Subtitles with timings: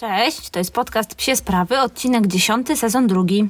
[0.00, 3.48] Cześć, to jest podcast Psie Sprawy, odcinek 10, sezon drugi.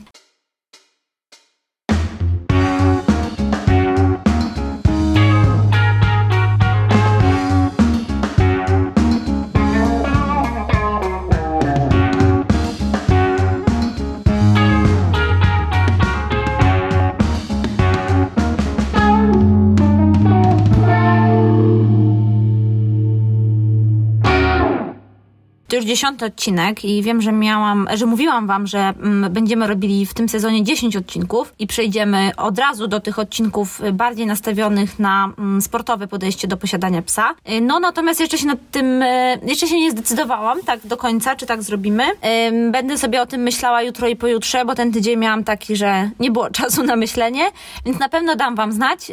[25.89, 30.07] To już dziesiąty odcinek i wiem, że miałam, że mówiłam wam, że mm, będziemy robili
[30.07, 35.33] w tym sezonie 10 odcinków i przejdziemy od razu do tych odcinków bardziej nastawionych na
[35.39, 37.35] mm, sportowe podejście do posiadania psa.
[37.51, 41.37] Y, No natomiast jeszcze się nad tym, y, jeszcze się nie zdecydowałam tak do końca,
[41.37, 42.05] czy tak zrobimy.
[42.73, 46.31] Będę sobie o tym myślała jutro i pojutrze, bo ten tydzień miałam taki, że nie
[46.31, 47.45] było czasu na myślenie,
[47.87, 49.13] więc na pewno dam wam znać.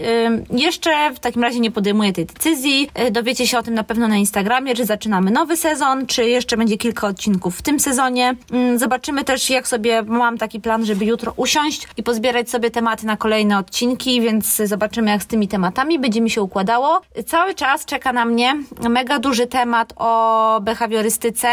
[0.52, 2.90] Jeszcze w takim razie nie podejmuję tej decyzji.
[3.08, 6.65] Y, Dowiecie się o tym na pewno na Instagramie, czy zaczynamy nowy sezon, czy jeszcze
[6.66, 8.36] będzie kilka odcinków w tym sezonie.
[8.52, 13.05] Mm, Zobaczymy też, jak sobie mam taki plan, żeby jutro usiąść i pozbierać sobie tematy
[13.05, 17.02] na kolejne odcinki, więc zobaczymy, jak z tymi tematami będzie mi się układało.
[17.26, 18.55] Cały czas czeka na mnie
[18.90, 21.48] mega duży temat o behawiorystyce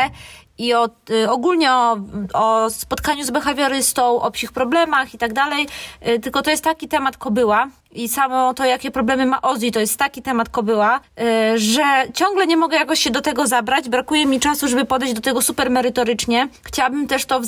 [0.58, 1.96] i o, y, ogólnie o,
[2.34, 5.68] o spotkaniu z behawiorystą, o psich problemach i tak dalej.
[6.08, 9.80] Y, Tylko to jest taki temat kobyła i samo to, jakie problemy ma Ozzy, to
[9.80, 11.82] jest taki temat kobyła, y, że
[12.14, 13.88] ciągle nie mogę jakoś się do tego zabrać.
[13.88, 16.48] Brakuje mi czasu, żeby podejść do tego super merytorycznie.
[16.62, 17.46] Chciałabym też to w,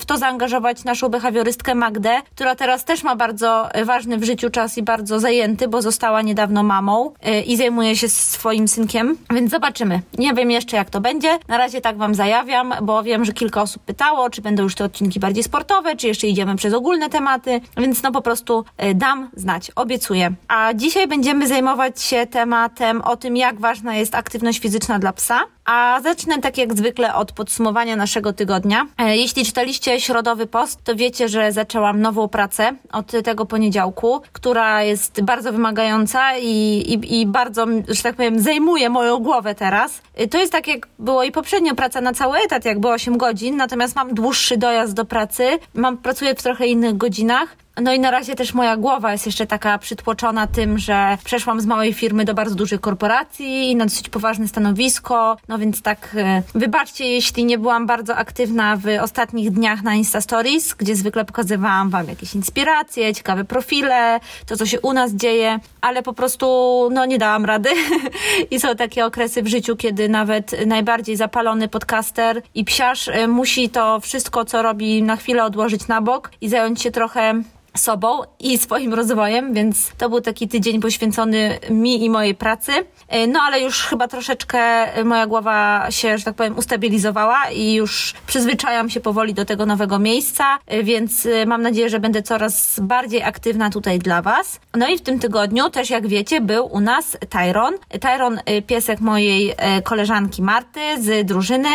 [0.00, 4.78] w to zaangażować naszą behawiorystkę Magdę, która teraz też ma bardzo ważny w życiu czas
[4.78, 10.02] i bardzo zajęty, bo została niedawno mamą y, i zajmuje się swoim synkiem, więc zobaczymy.
[10.18, 11.38] Nie wiem jeszcze, jak to będzie.
[11.48, 14.84] Na razie tak wam zajawiam, bo wiem, że kilka osób pytało, czy będą już te
[14.84, 19.30] odcinki bardziej sportowe, czy jeszcze idziemy przez ogólne tematy, więc no po prostu y, dam
[19.36, 20.32] znać, obiecuję.
[20.48, 25.40] A dzisiaj będziemy zajmować się tematem o tym, jak ważna jest aktywność fizyczna dla psa.
[25.64, 28.86] A zacznę tak jak zwykle od podsumowania naszego tygodnia.
[28.98, 34.82] E, Jeśli czytaliście środowy post, to wiecie, że zaczęłam nową pracę od tego poniedziałku, która
[34.82, 36.48] jest bardzo wymagająca i,
[36.92, 40.02] i, i bardzo, że tak powiem, zajmuje moją głowę teraz.
[40.14, 43.16] E, To jest tak jak było i poprzednio praca na cały etat, jak było 8
[43.18, 47.56] godzin, natomiast mam dłuższy dojazd do pracy, mam, pracuję w trochę innych godzinach.
[47.82, 51.66] No i na razie też moja głowa jest jeszcze taka przytłoczona tym, że przeszłam z
[51.66, 55.36] małej firmy do bardzo dużej korporacji na dosyć poważne stanowisko.
[55.48, 60.20] No więc tak, e, wybaczcie, jeśli nie byłam bardzo aktywna w ostatnich dniach na Insta
[60.20, 65.58] Stories, gdzie zwykle pokazywałam Wam jakieś inspiracje, ciekawe profile, to co się u nas dzieje,
[65.80, 67.70] ale po prostu no nie dałam rady.
[68.50, 73.68] I są takie okresy w życiu, kiedy nawet najbardziej zapalony podcaster i psiarz e, musi
[73.68, 77.42] to wszystko, co robi, na chwilę odłożyć na bok i zająć się trochę
[77.76, 82.72] sobą i swoim rozwojem, więc to był taki tydzień poświęcony mi i mojej pracy.
[83.08, 88.14] E, No ale już chyba troszeczkę moja głowa się, że tak powiem, ustabilizowała i już
[88.26, 92.80] przyzwyczajam się powoli do tego nowego miejsca, e, więc e, mam nadzieję, że będę coraz
[92.80, 94.60] bardziej aktywna tutaj dla Was.
[94.74, 97.74] No i w tym tygodniu też, jak wiecie, był u nas Tyron.
[98.00, 99.54] Tyron, piesek mojej
[99.84, 101.68] koleżanki Marty z drużyny,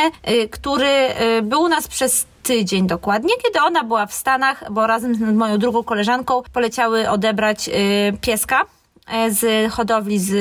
[0.52, 1.08] który
[1.44, 5.58] był u nas przez tydzień dokładnie, kiedy ona była w Stanach, bo razem z moją
[5.58, 7.72] drugą koleżanką poleciały odebrać y,
[8.22, 8.66] pieska
[9.08, 10.32] e, z hodowli, z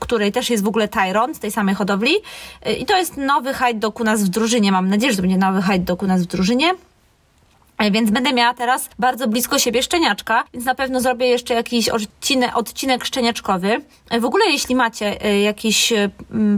[0.00, 2.14] której też jest w ogóle Tyron, z tej samej hodowli.
[2.66, 4.72] Y, I to jest nowy dog u nas w drużynie.
[4.72, 6.74] Mam nadzieję, że to będzie nowy dog u nas w drużynie.
[7.78, 11.88] E, Więc będę miała teraz bardzo blisko siebie szczeniaczka, więc na pewno zrobię jeszcze jakiś
[11.88, 13.80] odcinek, odcinek szczeniaczkowy.
[14.10, 15.92] E, W ogóle jeśli macie jakieś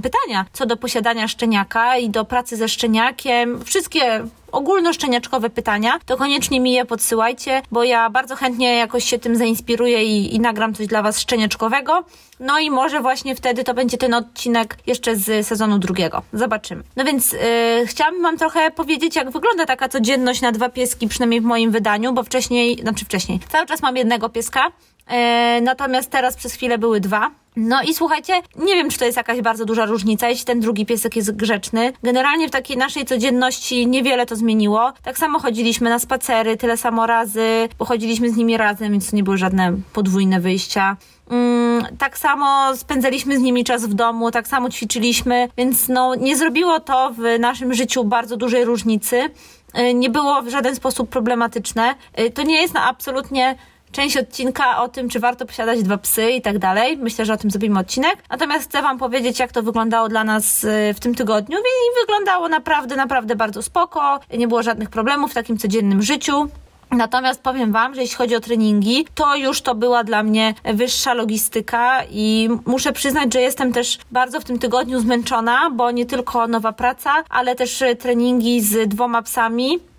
[0.02, 6.60] pytania co do posiadania szczeniaka i do pracy ze szczeniakiem, wszystkie ogólnoszczeniaczkowe pytania, to koniecznie
[6.60, 10.86] mi je podsyłajcie, bo ja bardzo chętnie jakoś się tym zainspiruję i, i nagram coś
[10.86, 12.04] dla Was szczeniaczkowego.
[12.40, 16.22] No i może właśnie wtedy to będzie ten odcinek jeszcze z sezonu drugiego.
[16.32, 16.82] Zobaczymy.
[16.96, 17.38] No więc yy,
[17.86, 22.12] chciałabym Wam trochę powiedzieć, jak wygląda taka codzienność na dwa pieski, przynajmniej w moim wydaniu,
[22.12, 24.72] bo wcześniej, znaczy wcześniej, cały czas mam jednego pieska,
[25.10, 27.30] E, natomiast teraz przez chwilę były dwa.
[27.56, 30.86] No i słuchajcie, nie wiem, czy to jest jakaś bardzo duża różnica, jeśli ten drugi
[30.86, 31.92] piesek jest grzeczny.
[32.02, 34.92] Generalnie w takiej naszej codzienności niewiele to zmieniło.
[35.02, 39.16] Tak samo chodziliśmy na spacery, tyle samo razy, bo chodziliśmy z nimi razem, więc to
[39.16, 40.96] nie były żadne podwójne wyjścia.
[41.30, 46.36] Mm, tak samo spędzaliśmy z nimi czas w domu, tak samo ćwiczyliśmy, więc no nie
[46.36, 49.30] zrobiło to w naszym życiu bardzo dużej różnicy.
[49.78, 51.94] Y, Nie było w żaden sposób problematyczne.
[52.20, 53.56] Y, To nie jest na absolutnie
[53.92, 56.96] część odcinka o tym, czy warto posiadać dwa psy i tak dalej.
[56.96, 58.16] Myślę, że o tym zrobimy odcinek.
[58.30, 61.58] Natomiast chcę Wam powiedzieć, jak to wyglądało dla nas y, w tym tygodniu.
[61.58, 64.20] I wyglądało naprawdę, naprawdę bardzo spoko.
[64.38, 66.48] Nie było żadnych problemów w takim codziennym życiu.
[66.90, 71.14] Natomiast powiem Wam, że jeśli chodzi o treningi, to już to była dla mnie wyższa
[71.14, 76.46] logistyka i muszę przyznać, że jestem też bardzo w tym tygodniu zmęczona, bo nie tylko
[76.46, 79.89] nowa praca, ale też treningi z dwoma psami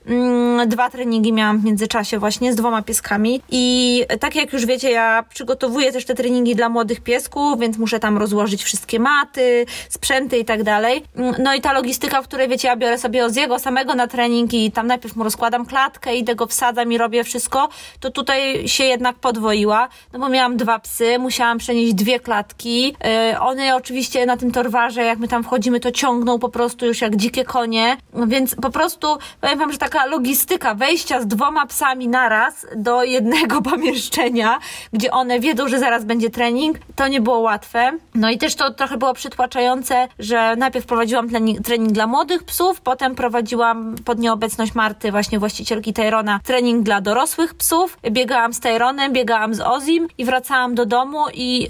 [0.67, 5.23] dwa treningi miałam w międzyczasie właśnie z dwoma pieskami i tak jak już wiecie, ja
[5.29, 10.45] przygotowuję też te treningi dla młodych piesków, więc muszę tam rozłożyć wszystkie maty, sprzęty i
[10.45, 11.03] tak dalej.
[11.15, 14.07] Mm, no i ta logistyka, w której wiecie, ja biorę sobie z jego samego na
[14.07, 17.69] trening i tam najpierw mu rozkładam klatkę i tego wsadzam i robię wszystko,
[17.99, 22.95] to tutaj się jednak podwoiła, no bo miałam dwa psy, musiałam przenieść dwie klatki.
[23.31, 27.01] Yy, one oczywiście na tym torwarze, jak my tam wchodzimy, to ciągną po prostu już
[27.01, 31.65] jak dzikie konie, więc po prostu powiem wam, że tak taka logistyka wejścia z dwoma
[31.65, 34.59] psami naraz do jednego pomieszczenia,
[34.93, 37.91] gdzie one wiedzą, że zaraz będzie trening, to nie było łatwe.
[38.15, 41.29] No i też to trochę było przytłaczające, że najpierw prowadziłam
[41.63, 47.53] trening, dla młodych psów, potem prowadziłam pod nieobecność Marty, właśnie właścicielki Tyrona, trening dla dorosłych
[47.53, 47.97] psów.
[48.11, 51.67] Biegałam z Tyronem, biegałam z Ozim i wracałam do domu i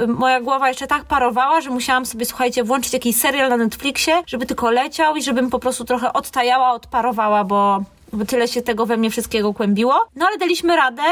[0.00, 4.22] yy, moja głowa jeszcze tak parowała, że musiałam sobie, słuchajcie, włączyć jakiś serial na Netflixie,
[4.26, 7.59] żeby tylko leciał i żebym po prostu trochę odtajała, odparowała, bo
[8.12, 9.94] bo, tyle się tego we mnie wszystkiego kłębiło.
[10.16, 11.02] No ale daliśmy radę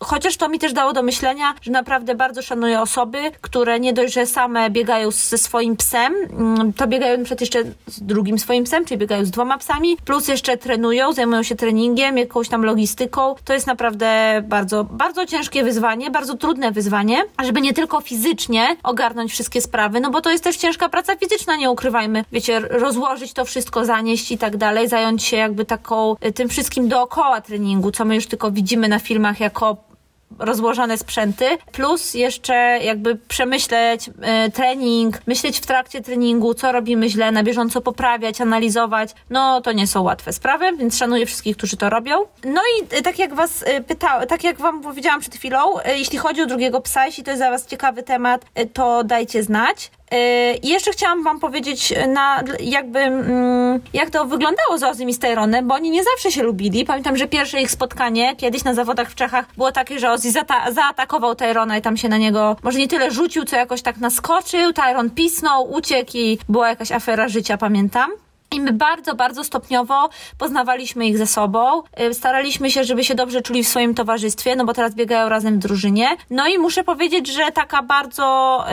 [0.00, 4.14] Chociaż to mi też dało do myślenia, że naprawdę bardzo szanuję osoby, które nie dość,
[4.14, 8.84] że same biegają ze swoim psem, mm, to biegają przecież jeszcze z drugim swoim psem,
[8.84, 13.34] czyli biegają z dwoma psami, plus jeszcze trenują, zajmują się treningiem, jakąś tam logistyką.
[13.44, 19.32] To jest naprawdę bardzo, bardzo ciężkie wyzwanie, bardzo trudne wyzwanie, żeby nie tylko fizycznie ogarnąć
[19.32, 22.24] wszystkie sprawy, no bo to jest też ciężka praca fizyczna, nie ukrywajmy.
[22.32, 27.40] Wiecie, rozłożyć to wszystko, zanieść i tak dalej, zająć się jakby taką, tym wszystkim dookoła
[27.40, 29.76] treningu, co my już tylko widzimy na filmach jako
[30.38, 37.32] rozłożone sprzęty, plus jeszcze jakby przemyśleć y, trening, myśleć w trakcie treningu, co robimy źle,
[37.32, 41.90] na bieżąco poprawiać, analizować, no to nie są łatwe sprawy, więc szanuję wszystkich, którzy to
[41.90, 42.16] robią.
[42.44, 46.18] No i y, tak jak was y, pytałem, tak jak wam powiedziałam przed chwilą, jeśli
[46.18, 49.90] chodzi o drugiego psa, jeśli to jest dla was ciekawy temat, to dajcie znać.
[50.62, 55.68] I jeszcze chciałam Wam powiedzieć, na, jakby, mm, jak to wyglądało z Ozym i Styronem,
[55.68, 56.84] bo oni nie zawsze się lubili.
[56.84, 60.72] Pamiętam, że pierwsze ich spotkanie kiedyś na zawodach w Czechach było takie, że Ozzy zata-
[60.72, 64.72] zaatakował Tyrona i tam się na niego może nie tyle rzucił, co jakoś tak naskoczył.
[64.72, 68.10] Tyron pisnął, uciekł i była jakaś afera życia, pamiętam.
[68.56, 70.08] I my bardzo, bardzo stopniowo
[70.38, 71.82] poznawaliśmy ich ze sobą.
[72.00, 75.54] Y, staraliśmy się, żeby się dobrze czuli w swoim towarzystwie, no bo teraz biegają razem
[75.54, 76.08] w drużynie.
[76.30, 78.64] No i muszę powiedzieć, że taka bardzo,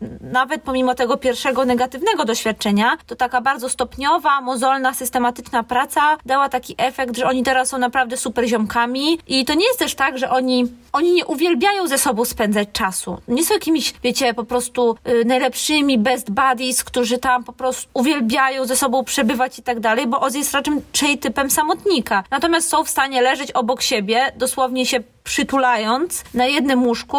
[0.00, 6.48] yy, nawet pomimo tego pierwszego negatywnego doświadczenia, to taka bardzo stopniowa, mozolna, systematyczna praca dała
[6.48, 9.18] taki efekt, że oni teraz są naprawdę super ziomkami.
[9.26, 13.18] I to nie jest też tak, że oni, oni nie uwielbiają ze sobą spędzać czasu.
[13.28, 18.64] Nie są jakimiś, wiecie, po prostu yy, najlepszymi best buddies, którzy tam po prostu uwielbiają
[18.64, 19.23] ze sobą przebywać
[19.58, 22.24] i tak dalej, bo Oz jest raczej typem samotnika.
[22.30, 27.18] Natomiast są w stanie leżeć obok siebie, dosłownie się przytulając na jednym łóżku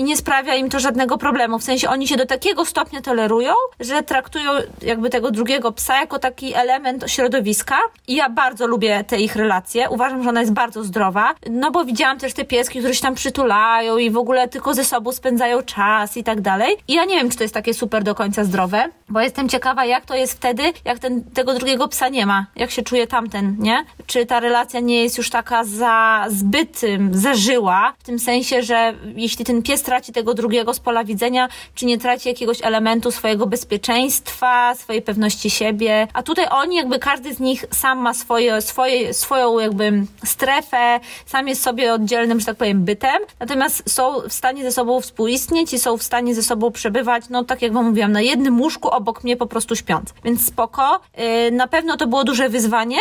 [0.00, 1.58] i nie sprawia im to żadnego problemu.
[1.58, 4.50] W sensie oni się do takiego stopnia tolerują, że traktują
[4.82, 7.78] jakby tego drugiego psa jako taki element środowiska.
[8.08, 9.90] I ja bardzo lubię te ich relacje.
[9.90, 11.34] Uważam, że ona jest bardzo zdrowa.
[11.50, 14.84] No bo widziałam też te pieski, które się tam przytulają i w ogóle tylko ze
[14.84, 16.76] sobą spędzają czas i tak dalej.
[16.88, 19.84] I ja nie wiem, czy to jest takie super do końca zdrowe, bo jestem ciekawa,
[19.84, 22.46] jak to jest wtedy, jak ten, tego drugiego psa nie ma.
[22.56, 23.84] Jak się czuje tamten, nie?
[24.06, 26.80] Czy ta relacja nie jest już taka za zbyt
[27.10, 31.86] zażyła, w tym sensie, że jeśli ten pies traci tego drugiego z pola widzenia, czy
[31.86, 36.08] nie traci jakiegoś elementu swojego bezpieczeństwa, swojej pewności siebie.
[36.12, 39.92] A tutaj oni, jakby każdy z nich sam ma swoje, swoje, swoją jakby
[40.24, 45.00] strefę, sam jest sobie oddzielnym, że tak powiem, bytem, natomiast są w stanie ze sobą
[45.00, 48.60] współistnieć i są w stanie ze sobą przebywać, no tak jak wam mówiłam, na jednym
[48.60, 50.14] łóżku obok mnie po prostu śpiąc.
[50.24, 51.00] Więc spoko.
[51.18, 52.96] Yy, na pewno to było duże wyzwanie,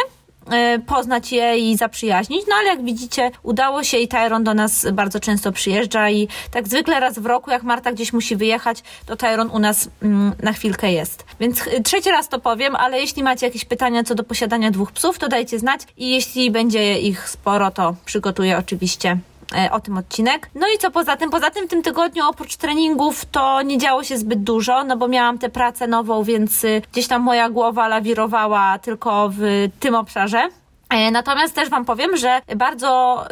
[0.85, 2.41] poznać je i zaprzyjaźnić.
[2.49, 6.67] No ale jak widzicie, udało się i Tyron do nas bardzo często przyjeżdża i tak
[6.67, 10.53] zwykle raz w roku, jak Marta gdzieś musi wyjechać, to Tyron u nas mm, na
[10.53, 11.25] chwilkę jest.
[11.39, 15.19] Więc trzeci raz to powiem, ale jeśli macie jakieś pytania co do posiadania dwóch psów,
[15.19, 19.28] to dajcie znać i jeśli będzie ich sporo, to przygotuję oczywiście E,
[19.71, 20.49] o tym odcinek.
[20.55, 21.29] No i co poza tym?
[21.29, 25.07] Poza tym w tym tygodniu oprócz treningów to nie działo się zbyt dużo, no bo
[25.07, 30.49] miałam tę pracę nową, więc y, gdzieś tam moja głowa lawirowała tylko w tym obszarze.
[30.89, 33.23] E, natomiast też Wam powiem, że bardzo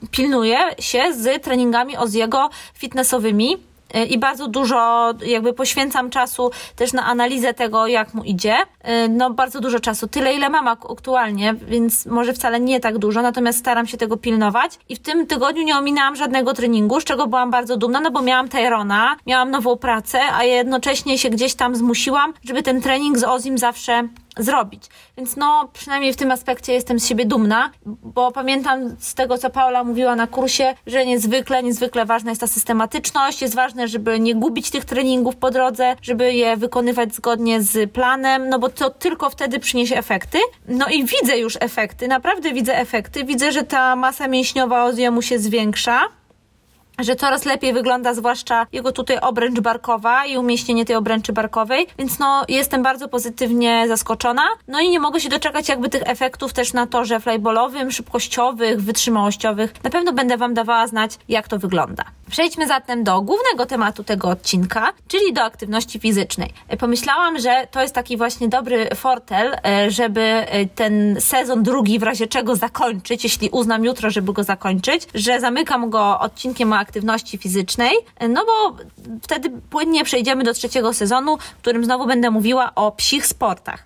[0.00, 3.56] y, pilnuję się z treningami Oziego fitnessowymi
[4.08, 8.56] i bardzo dużo jakby poświęcam czasu też na analizę tego, jak mu idzie.
[9.04, 13.22] Y, no bardzo dużo czasu, tyle ile mam aktualnie, więc może wcale nie tak dużo,
[13.22, 17.26] natomiast staram się tego pilnować i w tym tygodniu nie ominęłam żadnego treningu, z czego
[17.26, 21.76] byłam bardzo dumna, no bo miałam Tyrona, miałam nową pracę, a jednocześnie się gdzieś tam
[21.76, 24.86] zmusiłam, żeby ten trening z Ozim zawsze zrobić.
[25.16, 29.50] Więc no, przynajmniej w tym aspekcie jestem z siebie dumna, bo pamiętam z tego, co
[29.50, 34.34] Paula mówiła na kursie, że niezwykle, niezwykle ważna jest ta systematyczność, jest ważne, żeby nie
[34.34, 39.30] gubić tych treningów po drodze, żeby je wykonywać zgodnie z planem, no bo to tylko
[39.30, 40.38] wtedy przyniesie efekty.
[40.68, 43.24] No i widzę już efekty, naprawdę widzę efekty.
[43.24, 46.00] Widzę, że ta masa mięśniowa Oziemu się zwiększa
[46.98, 52.18] że coraz lepiej wygląda zwłaszcza jego tutaj obręcz barkowa i umieśnienie tej obręczy barkowej, więc
[52.18, 54.42] no jestem bardzo pozytywnie zaskoczona.
[54.68, 59.84] No i nie mogę się doczekać jakby tych efektów też na torze flyballowym, szybkościowych, wytrzymałościowych.
[59.84, 62.04] Na pewno będę Wam dawała znać, jak to wygląda.
[62.30, 66.52] Przejdźmy zatem do głównego tematu tego odcinka, czyli do aktywności fizycznej.
[66.78, 72.02] Pomyślałam, że to jest taki właśnie dobry fortel, e, żeby e, ten sezon drugi w
[72.02, 77.38] razie czego zakończyć, jeśli uznam jutro, żeby go zakończyć, że zamykam go odcinkiem o aktywności
[77.38, 77.96] fizycznej,
[78.28, 78.76] no bo
[79.22, 83.84] wtedy płynnie przejdziemy do trzeciego sezonu, w którym znowu będę mówiła o psich sportach.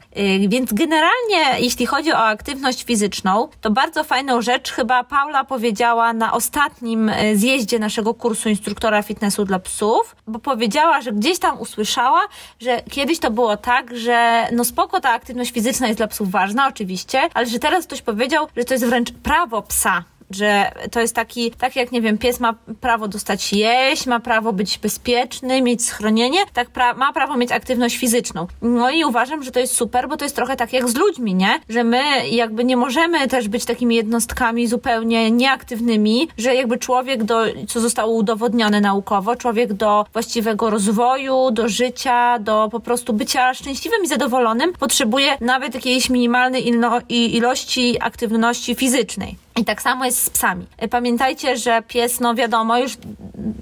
[0.48, 6.32] Więc generalnie, jeśli chodzi o aktywność fizyczną, to bardzo fajną rzecz chyba Paula powiedziała na
[6.32, 12.20] ostatnim zjeździe naszego kursu instruktora fitnessu dla psów, bo powiedziała, że gdzieś tam usłyszała,
[12.60, 16.68] że kiedyś to było tak, że no spoko ta aktywność fizyczna jest dla psów ważna
[16.68, 21.14] oczywiście, ale że teraz ktoś powiedział, że to jest wręcz prawo psa że to jest
[21.14, 25.84] taki, tak jak nie wiem, pies ma prawo dostać jeść, ma prawo być bezpieczny, mieć
[25.84, 28.46] schronienie, tak pra ma prawo mieć aktywność fizyczną.
[28.62, 31.34] No i uważam, że to jest super, bo to jest trochę tak jak z ludźmi,
[31.34, 31.60] nie?
[31.68, 37.44] Że my jakby nie możemy też być takimi jednostkami zupełnie nieaktywnymi, że jakby człowiek do,
[37.68, 44.04] co zostało udowodnione naukowo, człowiek do właściwego rozwoju, do życia, do po prostu bycia szczęśliwym
[44.04, 49.47] i zadowolonym, potrzebuje nawet jakiejś minimalnej ilo ilości aktywności fizycznej.
[49.58, 50.66] I tak samo jest z psami.
[50.90, 52.92] Pamiętajcie, że pies, no wiadomo, już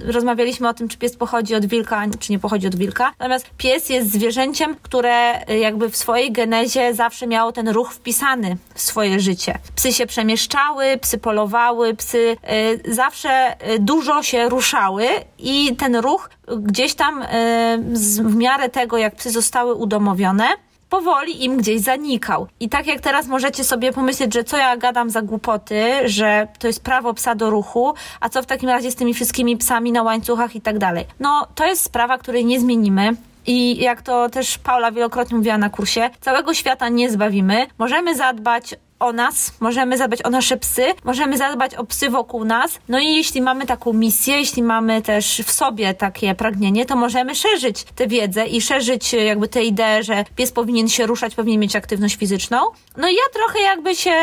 [0.04, 3.12] rozmawialiśmy o tym, czy pies pochodzi od wilka, czy nie pochodzi od wilka.
[3.18, 8.80] Natomiast pies jest zwierzęciem, które jakby w swojej genezie zawsze miało ten ruch wpisany w
[8.80, 9.58] swoje życie.
[9.76, 12.36] Psy się przemieszczały, psy polowały, psy
[12.86, 15.06] y, zawsze dużo się ruszały
[15.38, 17.26] i ten ruch gdzieś tam y,
[17.92, 20.48] z, w miarę tego, jak psy zostały udomowione,
[20.88, 22.46] powoli im gdzieś zanikał.
[22.60, 26.66] I tak jak teraz możecie sobie pomyśleć, że co ja gadam za głupoty, że to
[26.66, 30.02] jest prawo psa do ruchu, a co w takim razie z tymi wszystkimi psami na
[30.02, 31.04] łańcuchach i tak dalej.
[31.20, 33.16] No, to jest sprawa, której nie zmienimy.
[33.46, 37.66] I jak to też Paula wielokrotnie mówiła na kursie, całego świata nie zbawimy.
[37.78, 42.78] Możemy zadbać o nas, możemy zadbać o nasze psy, możemy zadbać o psy wokół nas.
[42.88, 47.34] No i jeśli mamy taką misję, jeśli mamy też w sobie takie pragnienie, to możemy
[47.34, 51.76] szerzyć tę wiedzę i szerzyć jakby tę ideę, że pies powinien się ruszać, powinien mieć
[51.76, 52.58] aktywność fizyczną.
[52.96, 54.14] No i ja trochę jakby się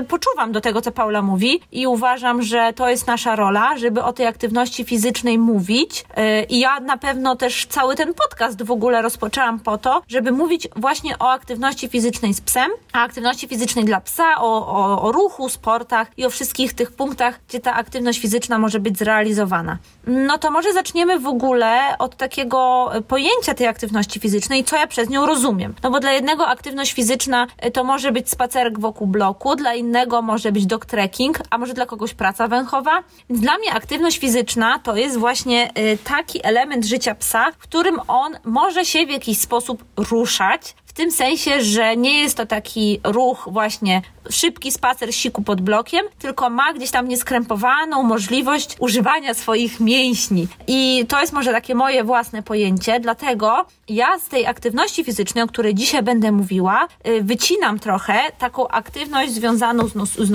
[0.00, 4.02] y, poczuwam do tego, co Paula mówi i uważam, że to jest nasza rola, żeby
[4.02, 6.04] o tej aktywności fizycznej mówić.
[6.18, 10.32] Y, I ja na pewno też cały ten podcast w ogóle rozpoczęłam po to, żeby
[10.32, 15.12] mówić właśnie o aktywności fizycznej z psem, a aktywności fizycznej dla psa, o, o, o
[15.12, 19.78] ruchu, sportach i o wszystkich tych punktach, gdzie ta aktywność fizyczna może być zrealizowana.
[20.06, 25.08] No to może zaczniemy w ogóle od takiego pojęcia tej aktywności fizycznej, co ja przez
[25.08, 25.74] nią rozumiem.
[25.82, 30.22] No bo dla jednego aktywność fizyczna y, to może być spacerek wokół bloku, dla innego
[30.22, 33.02] może być dog trekking, a może dla kogoś praca węchowa.
[33.30, 38.32] Dla mnie aktywność fizyczna to jest właśnie y, taki element życia psa, w którym on
[38.44, 44.02] może się w jakiś sposób ruszać, tym sensie, że nie jest to taki ruch właśnie
[44.30, 50.48] szybki spacer siku pod blokiem, tylko ma gdzieś tam nieskrępowaną możliwość używania swoich mięśni.
[50.66, 55.46] I to jest może takie moje własne pojęcie, dlatego ja z tej aktywności fizycznej, o
[55.46, 60.30] której dzisiaj będę mówiła, y, wycinam trochę taką aktywność związaną z, nos, z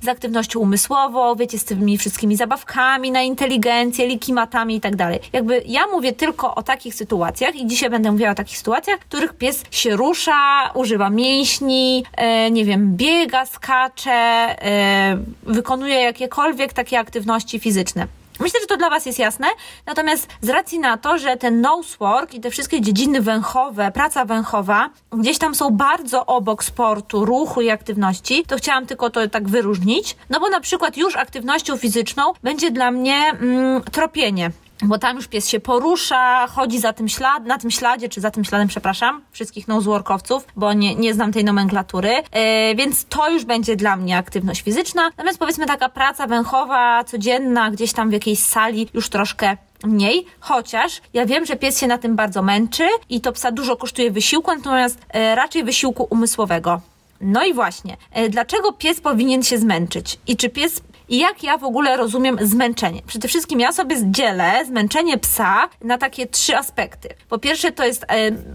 [0.00, 5.20] z aktywnością umysłową, wiecie, z tymi wszystkimi zabawkami na inteligencję, likimatami i tak dalej.
[5.32, 9.04] Jakby ja mówię tylko o takich sytuacjach i dzisiaj będę mówiła o takich sytuacjach, w
[9.04, 16.98] których pies się rusza, używa mięśni, e, nie wiem, biega, skacze, e, wykonuje jakiekolwiek takie
[16.98, 18.06] aktywności fizyczne.
[18.40, 19.46] Myślę, że to dla Was jest jasne.
[19.86, 24.90] Natomiast z racji na to, że ten nosework i te wszystkie dziedziny węchowe, praca węchowa
[25.12, 30.16] gdzieś tam są bardzo obok sportu, ruchu i aktywności, to chciałam tylko to tak wyróżnić.
[30.30, 34.50] No bo na przykład już aktywnością fizyczną będzie dla mnie mm, tropienie
[34.82, 38.30] bo tam już pies się porusza, chodzi za tym ślad, na tym śladzie, czy za
[38.30, 43.44] tym śladem, przepraszam, wszystkich noseworkowców, bo nie, nie znam tej nomenklatury, yy, więc to już
[43.44, 45.02] będzie dla mnie aktywność fizyczna.
[45.02, 51.00] Natomiast powiedzmy taka praca węchowa, codzienna, gdzieś tam w jakiejś sali, już troszkę mniej, chociaż
[51.14, 54.54] ja wiem, że pies się na tym bardzo męczy i to psa dużo kosztuje wysiłku,
[54.54, 56.80] natomiast yy, raczej wysiłku umysłowego.
[57.20, 60.18] No i właśnie, yy, dlaczego pies powinien się zmęczyć?
[60.26, 63.02] I czy pies i jak ja w ogóle rozumiem zmęczenie.
[63.06, 67.08] Przede wszystkim ja sobie dzielę zmęczenie psa na takie trzy aspekty.
[67.28, 68.06] Po pierwsze to jest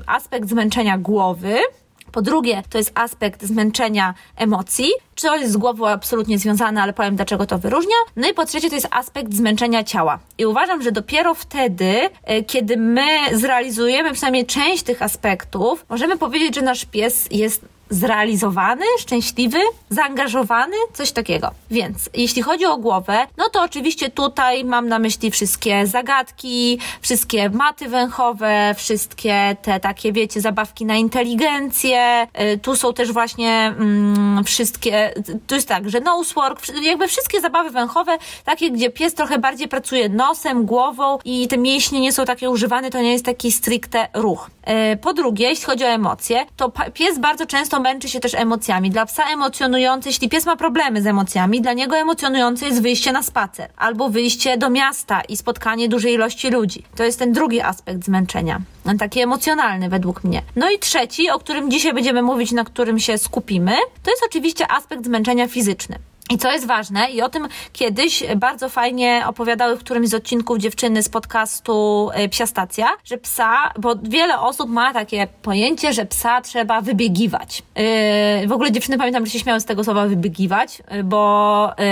[0.07, 1.55] aspekt zmęczenia głowy,
[2.13, 4.91] Po drugie, to jest aspekt zmęczenia emocji,
[5.21, 7.95] to jest z głową absolutnie związane, ale powiem dlaczego to wyróżnia.
[8.15, 10.19] No i po trzecie, to jest aspekt zmęczenia ciała.
[10.37, 16.55] I uważam, że dopiero wtedy, e, kiedy my zrealizujemy przynajmniej część tych aspektów, możemy powiedzieć,
[16.55, 19.59] że nasz pies jest zrealizowany, szczęśliwy,
[19.89, 21.51] zaangażowany, coś takiego.
[21.71, 27.49] Więc jeśli chodzi o głowę, no to oczywiście tutaj mam na myśli wszystkie zagadki, wszystkie
[27.49, 32.27] maty węchowe, wszystkie te takie, wiecie, zabawki na inteligencję.
[32.53, 35.13] Y, tu są też właśnie mm, wszystkie,
[35.47, 40.09] to jest tak, że nosework, jakby wszystkie zabawy węchowe, takie, gdzie pies trochę bardziej pracuje
[40.09, 44.49] nosem, głową i te mięśnie nie są takie używane, to nie jest taki stricte ruch.
[44.93, 48.89] Y, po drugie, jeśli chodzi o emocje, to pies bardzo często męczy się też emocjami.
[48.89, 53.23] Dla psa emocjonujący, jeśli pies ma problemy z emocjami, dla niego emocjonujące jest wyjście na
[53.23, 56.83] spacer albo wyjście do miasta i spotkanie dużej ilości ludzi.
[56.95, 58.61] To jest ten drugi aspekt zmęczenia.
[58.99, 60.41] Taki emocjonalny według mnie.
[60.55, 63.71] No i trzeci, o którym dzisiaj będziemy mówić, na którym się skupimy,
[64.03, 65.99] to jest oczywiście aspekt zmęczenia fizyczny.
[66.29, 70.57] I co jest ważne, i o tym kiedyś bardzo fajnie opowiadały w którymś z odcinków
[70.57, 76.05] dziewczyny z podcastu e, Psia Stacja, że psa, bo wiele osób ma takie pojęcie, że
[76.05, 77.63] psa trzeba wybiegiwać.
[78.41, 81.85] Yy, w ogóle dziewczyny pamiętam, że się śmiały z tego słowa wybiegiwać, e, bo yy,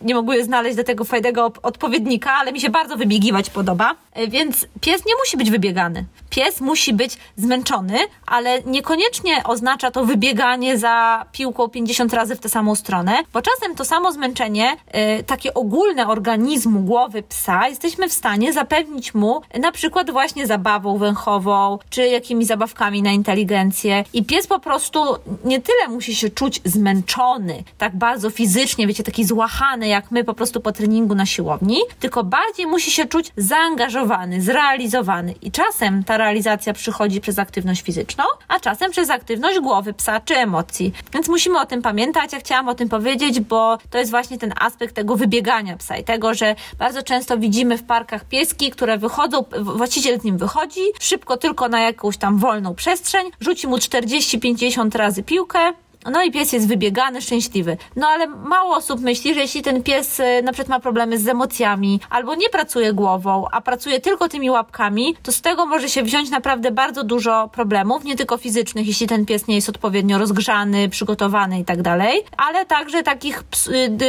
[0.00, 3.94] nie mogły znaleźć do tego fajnego odpowiednika, ale mi się bardzo wybiegiwać podoba.
[4.16, 6.04] Yy, więc pies nie musi być wybiegany.
[6.30, 12.48] Pies musi być zmęczony, ale niekoniecznie oznacza to wybieganie za piłką 50 razy w tę
[12.48, 14.76] samą stronę, bo czasem to samo zmęczenie,
[15.18, 20.98] y, takie ogólne organizmu głowy psa, jesteśmy w stanie zapewnić mu na przykład właśnie zabawą
[20.98, 24.04] węchową, czy jakimiś zabawkami na inteligencję.
[24.12, 25.04] I pies po prostu
[25.44, 30.34] nie tyle musi się czuć zmęczony, tak bardzo fizycznie, wiecie, taki złachany, jak my po
[30.34, 35.34] prostu po treningu na siłowni, tylko bardziej musi się czuć zaangażowany, zrealizowany.
[35.42, 40.34] I czasem ta realizacja przychodzi przez aktywność fizyczną, a czasem przez aktywność głowy psa czy
[40.34, 40.92] emocji.
[41.12, 42.32] Więc musimy o tym pamiętać.
[42.32, 46.04] Ja chciałam o tym powiedzieć, bo to jest właśnie ten aspekt tego wybiegania psa i
[46.04, 51.36] tego, że bardzo często widzimy w parkach pieski, które wychodzą, właściciel z nim wychodzi, szybko
[51.36, 55.72] tylko na jakąś tam wolną przestrzeń, rzuci mu 40-50 razy piłkę,
[56.10, 57.76] no i pies jest wybiegany, szczęśliwy.
[57.96, 61.28] No ale mało osób myśli, że jeśli ten pies y, na przykład ma problemy z
[61.28, 66.02] emocjami, albo nie pracuje głową, a pracuje tylko tymi łapkami, to z tego może się
[66.02, 70.88] wziąć naprawdę bardzo dużo problemów, nie tylko fizycznych, jeśli ten pies nie jest odpowiednio rozgrzany,
[70.88, 73.44] przygotowany i tak dalej, ale także takich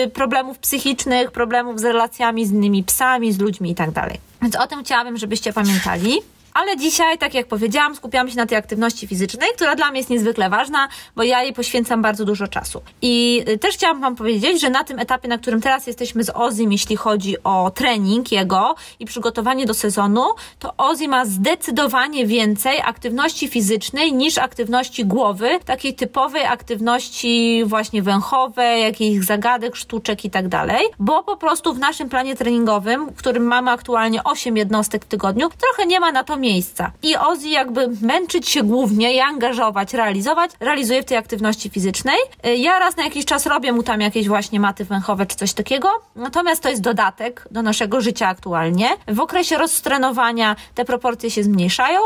[0.04, 4.20] y, problemów psychicznych, problemów z relacjami z innymi psami, z ludźmi i tak dalej.
[4.42, 6.35] Więc o tym chciałabym, żebyście pamiętali.
[6.56, 10.10] Ale dzisiaj, tak jak powiedziałam, skupiamy się na tej aktywności fizycznej, która dla mnie jest
[10.10, 12.82] niezwykle ważna, bo ja jej poświęcam bardzo dużo czasu.
[13.02, 16.32] I y, też chciałam Wam powiedzieć, że na tym etapie, na którym teraz jesteśmy z
[16.36, 20.24] Ozim, jeśli chodzi o trening jego i przygotowanie do sezonu,
[20.60, 28.82] to Ozzy ma zdecydowanie więcej aktywności fizycznej niż aktywności głowy, takiej typowej aktywności właśnie węchowej,
[28.82, 33.44] jakichś zagadek, sztuczek i tak dalej, bo po prostu w naszym planie treningowym, w którym
[33.44, 36.92] mamy aktualnie 8 jednostek w tygodniu, trochę nie ma na to miejsca.
[37.04, 42.18] I Ozzy jakby męczyć się głównie i angażować, realizować, realizuje w tej aktywności fizycznej.
[42.48, 45.54] Y, ja raz na jakiś czas robię mu tam jakieś właśnie maty węchowe czy coś
[45.54, 48.90] takiego, natomiast to jest dodatek do naszego życia aktualnie.
[49.08, 52.00] W okresie rozstrenowania te proporcje się zmniejszają,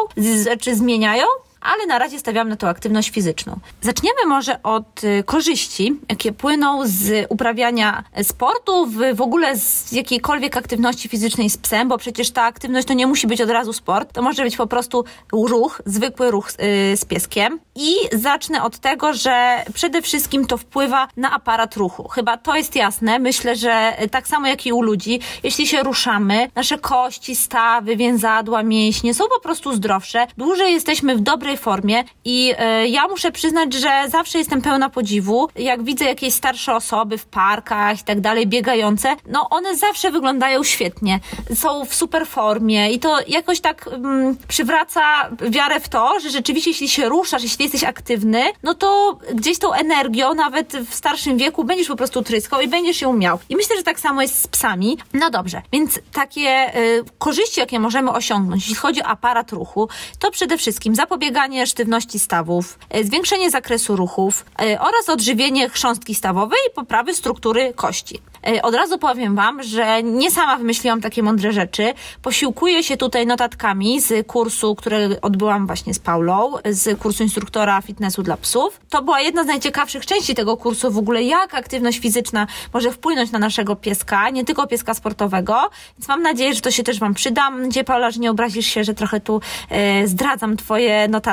[0.61, 1.25] czy zmieniają,
[1.61, 3.59] ale na razie stawiam na tą aktywność fizyczną.
[3.81, 11.09] Zaczniemy może od y, korzyści, jakie płyną z uprawiania sportu, w, ogóle z jakiejkolwiek aktywności
[11.09, 14.21] fizycznej z psem, bo przecież ta aktywność to nie musi być od razu sport, to
[14.21, 17.59] może być po prostu ruch, zwykły ruch yy, z pieskiem.
[17.75, 22.07] I zacznę od tego, że przede wszystkim to wpływa na aparat ruchu.
[22.07, 23.19] Chyba to jest jasne.
[23.19, 28.63] Myślę, że tak samo jak i u ludzi, jeśli się ruszamy, nasze kości, stawy, więzadła,
[28.63, 33.31] mięśnie są po prostu zdrowsze, dłużej jesteśmy w dobrej dobrej formie i e, ja muszę
[33.31, 38.21] przyznać, że zawsze jestem pełna podziwu, jak widzę jakieś starsze osoby w parkach i tak
[38.21, 41.19] dalej, biegające, no one zawsze wyglądają świetnie,
[41.55, 45.01] są w super formie i to jakoś tak mm, przywraca
[45.49, 49.73] wiarę w to, że rzeczywiście jeśli się ruszasz, jeśli jesteś aktywny, no to gdzieś tą
[49.73, 53.39] energią, nawet w starszym wieku, będziesz po prostu tryskał i będziesz ją miał.
[53.49, 54.97] I myślę, że tak samo jest z psami.
[55.13, 60.31] No dobrze, więc takie y, korzyści, jakie możemy osiągnąć, jeśli chodzi o aparat ruchu, to
[60.31, 66.59] przede wszystkim zapobieganie zapobieganie sztywności stawów, e, zwiększenie zakresu ruchów e, oraz odżywienie chrząstki stawowej
[66.71, 68.21] i poprawy struktury kości.
[68.47, 71.93] E, od razu powiem Wam, że nie sama wymyśliłam takie mądre rzeczy.
[72.21, 78.23] Posiłkuję się tutaj notatkami z kursu, który odbyłam właśnie z Paulą, z kursu instruktora fitnessu
[78.23, 78.79] dla psów.
[78.89, 83.31] To była jedna z najciekawszych części tego kursu w ogóle, jak aktywność fizyczna może wpłynąć
[83.31, 87.13] na naszego pieska, nie tylko pieska sportowego, więc mam nadzieję, że to się też Wam
[87.13, 87.49] przyda.
[87.49, 91.28] Mam nadzieję, Paula, że nie obrazisz się, że trochę tu e, zdradzam Twoje notatki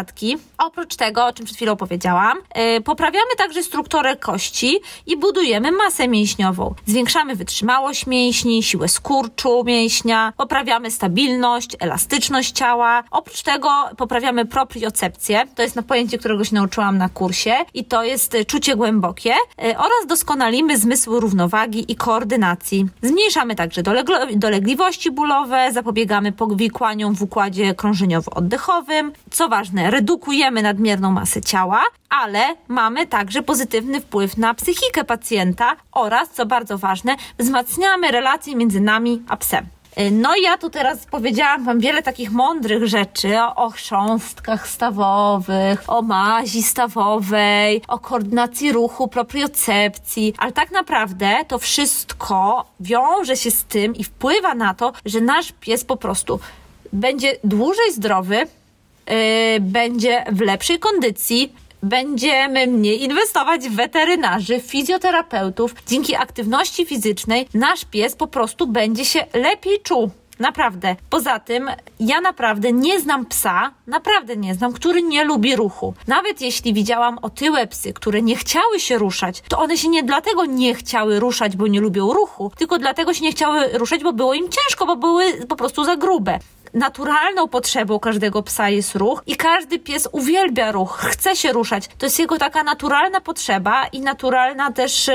[0.59, 6.09] Oprócz tego, o czym przed chwilą powiedziałam, yy, poprawiamy także strukturę kości i budujemy masę
[6.09, 6.75] mięśniową.
[6.87, 13.05] Zwiększamy wytrzymałość mięśni, siłę skurczu mięśnia, poprawiamy stabilność, elastyczność ciała.
[13.11, 15.47] Oprócz tego poprawiamy propriocepcję.
[15.55, 19.79] To jest na pojęcie, którego się nauczyłam na kursie i to jest czucie głębokie yy,
[19.79, 22.87] oraz doskonalimy zmysł równowagi i koordynacji.
[23.03, 23.83] Zmniejszamy także
[24.37, 29.11] dolegliwości bólowe, zapobiegamy powikłaniom w układzie krążeniowo-oddechowym.
[29.31, 36.31] Co ważne, redukujemy nadmierną masę ciała, ale mamy także pozytywny wpływ na psychikę pacjenta oraz,
[36.31, 39.67] co bardzo ważne, wzmacniamy relacje między nami a psem.
[40.13, 45.85] No i ja tu teraz powiedziałam Wam wiele takich mądrych rzeczy o, o chrząstkach stawowych,
[45.87, 53.65] o mazi stawowej, o koordynacji ruchu, propriocepcji, ale tak naprawdę to wszystko wiąże się z
[53.65, 56.41] tym i wpływa na to, że nasz pies po prostu
[56.93, 58.47] będzie dłużej zdrowy,
[59.61, 65.75] będzie w lepszej kondycji, będziemy mniej inwestować w weterynarzy, fizjoterapeutów.
[65.87, 70.11] Dzięki aktywności fizycznej nasz pies po prostu będzie się lepiej czuł.
[70.39, 70.97] Naprawdę.
[71.11, 75.95] Poza tym, ja naprawdę nie znam psa, naprawdę nie znam, który nie lubi ruchu.
[76.07, 80.45] Nawet jeśli widziałam otyłe psy, które nie chciały się ruszać, to one się nie dlatego
[80.45, 84.35] nie chciały ruszać, bo nie lubią ruchu, tylko dlatego się nie chciały ruszać, bo było
[84.35, 86.39] im ciężko, bo były po prostu za grube
[86.77, 91.89] naturalną potrzebą każdego psa jest ruch i każdy pies uwielbia ruch, chce się ruszać.
[91.99, 95.11] To jest jego taka naturalna potrzeba i naturalna też,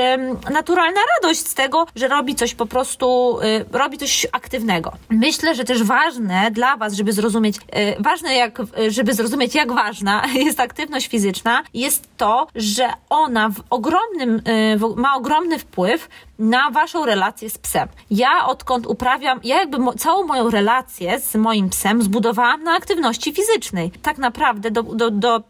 [0.50, 4.92] naturalna radość z tego, że robi coś po prostu, y, robi coś aktywnego.
[5.10, 7.60] Myślę, że też ważne dla Was, żeby zrozumieć, y,
[7.98, 14.42] ważne jak, żeby zrozumieć jak ważna jest aktywność fizyczna, jest to, że ona w ogromnym,
[14.48, 16.08] y, ma ogromny wpływ
[16.42, 17.88] na waszą relację z psem.
[18.10, 23.32] Ja odkąd uprawiam, ja jakby mo, całą moją relację z moim psem zbudowałam na aktywności
[23.32, 23.90] fizycznej.
[24.02, 25.42] Tak naprawdę do, do, do,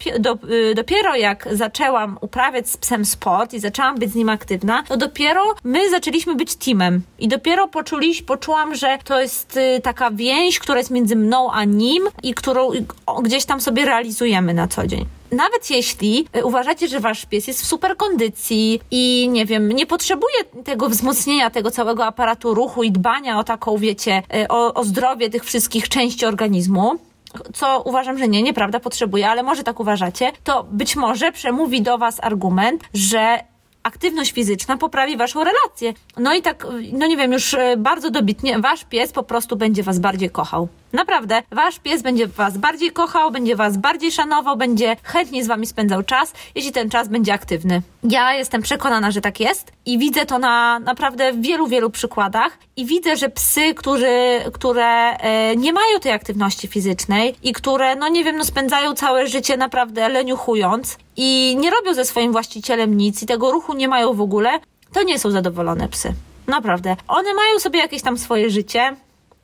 [0.49, 4.97] y, dopiero jak zaczęłam uprawiać z psem sport i zaczęłam być z nim aktywna, to
[4.97, 7.01] dopiero my zaczęliśmy być teamem.
[7.19, 11.63] I dopiero poczuliś, poczułam, że to jest y, taka więź, która jest między mną a
[11.63, 12.69] nim i którą
[13.23, 17.61] gdzieś tam sobie realizujemy na co dzień nawet jeśli e, uważacie, że wasz pies jest
[17.61, 22.91] w super kondycji i nie wiem, nie potrzebuje tego wzmocnienia tego całego aparatu ruchu i
[22.91, 26.99] dbania o taką, wiecie, e, o, o zdrowie tych wszystkich części organizmu,
[27.53, 31.97] co uważam, że nie, nieprawda, potrzebuje, ale może tak uważacie, to być może przemówi do
[31.97, 33.52] Was argument, że
[33.83, 35.93] aktywność fizyczna poprawi waszą relację.
[36.17, 39.83] No i tak, no nie wiem, już e, bardzo dobitnie, wasz pies po prostu będzie
[39.83, 40.67] was bardziej kochał.
[40.93, 45.67] Naprawdę, wasz pies będzie was bardziej kochał, będzie was bardziej szanował, będzie chętnie z wami
[45.67, 47.81] spędzał czas, jeśli ten czas będzie aktywny.
[48.03, 52.85] Ja jestem przekonana, że tak jest i widzę to na naprawdę wielu, wielu przykładach i
[52.85, 58.23] widzę, że psy, którzy, które e, nie mają tej aktywności fizycznej i które, no nie
[58.23, 63.25] wiem, no spędzają całe życie naprawdę leniuchując i nie robią ze swoim właścicielem nic i
[63.25, 64.59] tego ruchu nie mają w ogóle,
[64.93, 66.13] to nie są zadowolone psy.
[66.47, 66.95] Naprawdę.
[67.07, 68.95] One mają sobie jakieś tam swoje życie,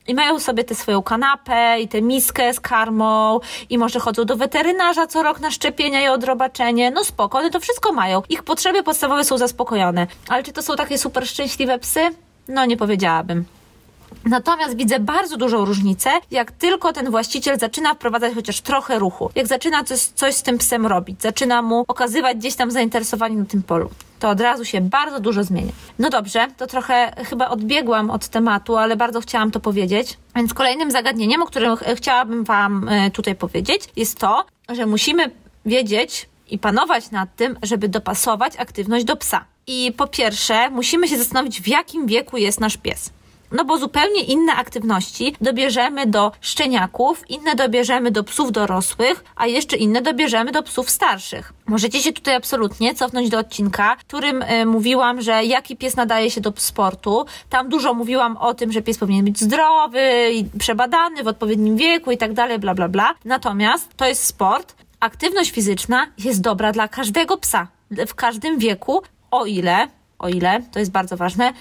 [0.10, 4.38] i mają sobie tę swoją kanapę i tę miskę z karmą i może chodzą do
[4.38, 6.92] weterynarza co rok na szczepienia i odrobaczenie.
[6.92, 8.22] No spoko, one to wszystko mają.
[8.30, 10.08] Ich potrzeby podstawowe są zaspokojone.
[10.28, 12.00] Ale czy to są takie super szczęśliwe psy?
[12.48, 13.46] No nie powiedziałabym.
[14.26, 19.48] Natomiast widzę bardzo dużą różnicę, jak tylko ten właściciel zaczyna wprowadzać chociaż trochę ruchu, jak
[19.48, 23.64] zaczyna coś, coś z tym psem robić, zaczyna mu okazywać gdzieś tam zainteresowanie na tym
[23.64, 25.72] polu to od razu się bardzo dużo zmienia.
[26.00, 30.18] No dobrze, to trochę chyba odbiegłam od tematu, ale bardzo chciałam to powiedzieć.
[30.36, 35.32] Więc kolejnym zagadnieniem, o którym chciałabym Wam e, tutaj powiedzieć, jest to, że musimy
[35.66, 39.46] wiedzieć i panować nad tym, żeby dopasować aktywność do psa.
[39.68, 43.10] I po pierwsze, musimy się zastanowić, w jakim wieku jest nasz pies.
[43.52, 49.78] No bo zupełnie inne aktywności dobierzemy do szczeniaków, inne dobierzemy do psów dorosłych, a jeszcze
[49.78, 51.54] inne dobierzemy do psów starszych.
[51.66, 56.32] Możecie się tutaj absolutnie cofnąć do odcinka, w którym y, mówiłam, że jaki pies nadaje
[56.32, 57.26] się do sportu.
[57.50, 62.12] Tam dużo mówiłam o tym, że pies powinien być zdrowy i przebadany w odpowiednim wieku
[62.12, 63.16] i tak dalej, bla, bla, bla.
[63.26, 64.76] Natomiast to jest sport.
[65.00, 67.68] Aktywność fizyczna jest dobra dla każdego psa
[68.08, 69.88] w każdym wieku, o ile,
[70.20, 71.54] o ile, to jest bardzo ważne,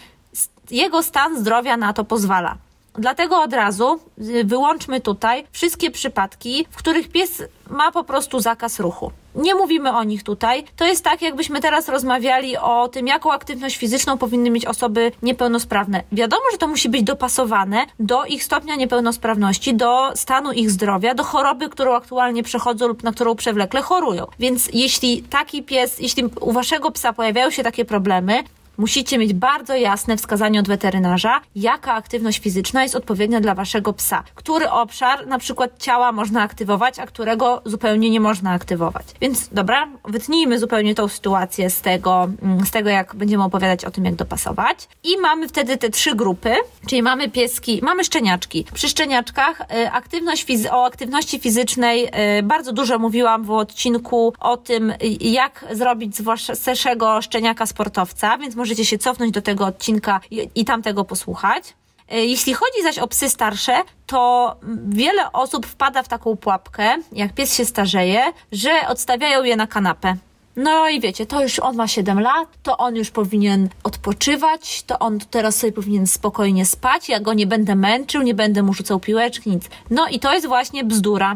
[0.72, 2.56] jego stan zdrowia na to pozwala.
[2.98, 8.80] Dlatego od razu y, wyłączmy tutaj wszystkie przypadki, w których pies ma po prostu zakaz
[8.80, 9.12] ruchu.
[9.34, 10.64] Nie mówimy o nich tutaj.
[10.76, 16.02] To jest tak, jakbyśmy teraz rozmawiali o tym, jaką aktywność fizyczną powinny mieć osoby niepełnosprawne.
[16.12, 21.24] Wiadomo, że to musi być dopasowane do ich stopnia niepełnosprawności, do stanu ich zdrowia, do
[21.24, 24.26] choroby, którą aktualnie przechodzą lub na którą przewlekle chorują.
[24.38, 28.44] Więc jeśli taki pies, jeśli u waszego psa pojawiają się takie problemy,
[28.78, 34.22] musicie mieć bardzo jasne wskazanie od weterynarza, jaka aktywność fizyczna jest odpowiednia dla waszego psa.
[34.34, 39.06] Który obszar na przykład ciała można aktywować, a którego zupełnie nie można aktywować.
[39.20, 43.90] Więc dobra, wytnijmy zupełnie tą sytuację z tego, mm, z tego jak będziemy opowiadać o
[43.90, 44.88] tym, jak dopasować.
[45.04, 46.54] I mamy wtedy te trzy grupy,
[46.86, 48.64] czyli mamy pieski, mamy szczeniaczki.
[48.74, 54.56] Przy szczeniaczkach y, aktywność fizy- o aktywności fizycznej y, bardzo dużo mówiłam w odcinku o
[54.56, 60.20] tym, y, jak zrobić z waszego szczeniaka sportowca, więc możecie się cofnąć do tego odcinka
[60.30, 61.74] i, i tamtego posłuchać.
[62.12, 63.76] Y, Jeśli chodzi zaś o psy starsze,
[64.06, 64.56] to
[64.88, 70.14] wiele osób wpada w taką pułapkę, jak pies się starzeje, że odstawiają je na kanapę.
[70.56, 74.98] No i wiecie, to już on ma 7 lat, to on już powinien odpoczywać, to
[74.98, 79.00] on teraz sobie powinien spokojnie spać, ja go nie będę męczył, nie będę mu rzucał
[79.00, 79.64] piłeczki, nic.
[79.90, 81.32] No i to jest właśnie bzdura.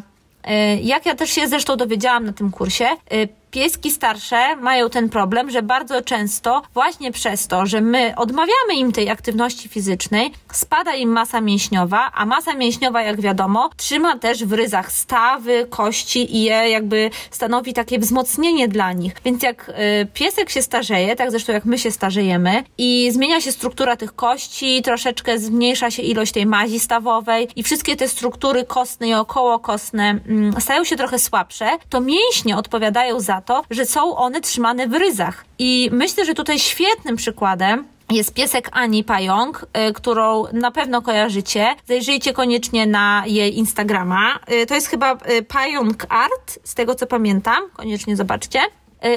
[0.47, 5.09] Y, Jak ja też się zresztą dowiedziałam na tym kursie, y, pieski starsze mają ten
[5.09, 10.95] problem, że bardzo często właśnie przez to, że my odmawiamy im tej aktywności fizycznej, spada
[10.95, 16.43] im masa mięśniowa, a masa mięśniowa, jak wiadomo, trzyma też w ryzach stawy, kości i
[16.43, 19.15] je jakby stanowi takie wzmocnienie dla nich.
[19.25, 23.53] Więc jak y, piesek się starzeje, tak zresztą jak my się starzejemy i zmienia się
[23.53, 29.09] struktura tych kości, troszeczkę zmniejsza się ilość tej mazi stawowej i wszystkie te struktury kostne
[29.09, 34.41] i okołokostne mm, stają się trochę słabsze, to mięśnie odpowiadają za to, że są one
[34.41, 35.45] trzymane w ryzach.
[35.59, 41.75] I myślę, że tutaj świetnym przykładem jest piesek Ani Pająk, y, którą na pewno kojarzycie.
[41.89, 44.39] Zajrzyjcie koniecznie na jej Instagrama.
[44.53, 47.71] Y, to jest chyba y, Pająk Art, z tego co pamiętam.
[47.77, 48.61] Koniecznie zobaczcie.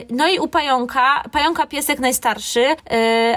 [0.09, 2.65] No i u pająka, pająka piesek najstarszy,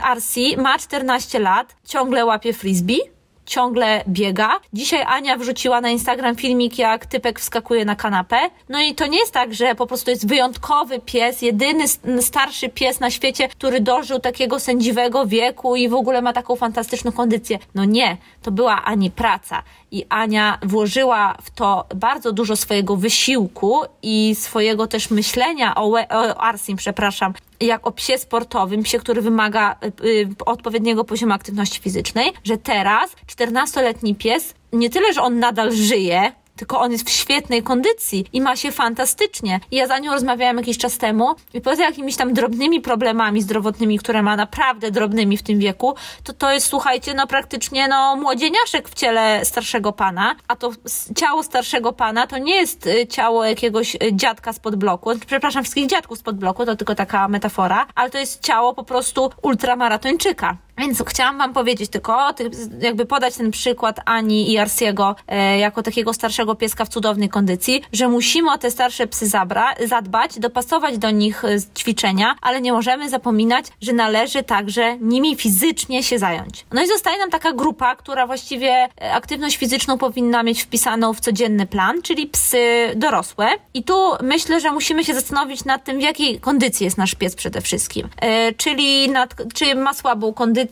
[0.02, 3.00] Arsi, ma 14 lat, ciągle łapie frisbee,
[3.48, 4.60] ciągle biega.
[4.72, 8.36] Dzisiaj Ania wrzuciła na Instagram filmik, jak typek wskakuje na kanapę.
[8.68, 11.84] No i to nie jest tak, że po prostu jest wyjątkowy pies, jedyny
[12.20, 17.12] starszy pies na świecie, który dożył takiego sędziwego wieku i w ogóle ma taką fantastyczną
[17.12, 17.58] kondycję.
[17.74, 19.62] No nie, to była Ani praca.
[19.90, 26.06] I Ania włożyła w to bardzo dużo swojego wysiłku i swojego też myślenia o, łe-
[26.10, 31.80] o Arsim, przepraszam, jak o psie sportowym, psie, który wymaga y, y, odpowiedniego poziomu aktywności
[31.80, 37.10] fizycznej, że teraz 14-letni pies nie tyle, że on nadal żyje, tylko on jest w
[37.10, 39.60] świetnej kondycji i ma się fantastycznie.
[39.70, 43.98] I ja za nią rozmawiałam jakiś czas temu i poza jakimiś tam drobnymi problemami zdrowotnymi,
[43.98, 45.94] które ma naprawdę drobnymi w tym wieku,
[46.24, 50.70] to to jest, słuchajcie, no praktycznie no młodzieniaszek w ciele starszego pana, a to
[51.16, 55.86] ciało starszego pana to nie jest y, ciało jakiegoś y, dziadka spod bloku, przepraszam wszystkich
[55.86, 60.56] dziadków spod bloku, to tylko taka metafora, ale to jest ciało po prostu ultramaratończyka.
[60.78, 65.82] Więc chciałam wam powiedzieć tylko, ty- jakby podać ten przykład Ani i Arsiego e, jako
[65.82, 70.98] takiego starszego pieska w cudownej kondycji, że musimy o te starsze psy zabra- zadbać, dopasować
[70.98, 76.66] do nich e, ćwiczenia, ale nie możemy zapominać, że należy także nimi fizycznie się zająć.
[76.72, 81.20] No i zostaje nam taka grupa, która właściwie e, aktywność fizyczną powinna mieć wpisaną w
[81.20, 82.58] codzienny plan, czyli psy
[82.96, 83.48] dorosłe.
[83.74, 87.34] I tu myślę, że musimy się zastanowić nad tym, w jakiej kondycji jest nasz pies
[87.34, 88.08] przede wszystkim.
[88.20, 90.67] E, czyli nad, czy ma słabą kondycję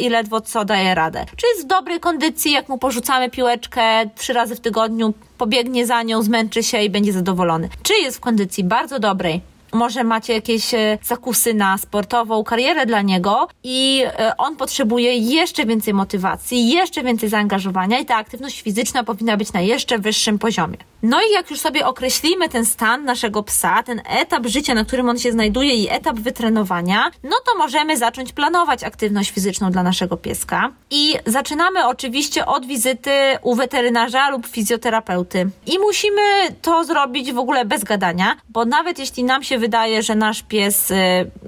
[0.00, 1.26] i ledwo co daje radę.
[1.36, 3.82] Czy jest w dobrej kondycji, jak mu porzucamy piłeczkę
[4.14, 7.68] trzy razy w tygodniu, pobiegnie za nią, zmęczy się i będzie zadowolony.
[7.82, 9.40] Czy jest w kondycji bardzo dobrej,
[9.76, 15.66] może macie jakieś e, zakusy na sportową karierę dla niego i e, on potrzebuje jeszcze
[15.66, 20.76] więcej motywacji, jeszcze więcej zaangażowania i ta aktywność fizyczna powinna być na jeszcze wyższym poziomie.
[21.02, 25.08] No i jak już sobie określimy ten stan naszego psa, ten etap życia, na którym
[25.08, 30.16] on się znajduje i etap wytrenowania, no to możemy zacząć planować aktywność fizyczną dla naszego
[30.16, 30.70] pieska.
[30.90, 33.10] I zaczynamy oczywiście od wizyty
[33.42, 35.50] u weterynarza lub fizjoterapeuty.
[35.66, 36.22] I musimy
[36.62, 40.90] to zrobić w ogóle bez gadania, bo nawet jeśli nam się wydaje, że nasz pies
[40.90, 40.94] y,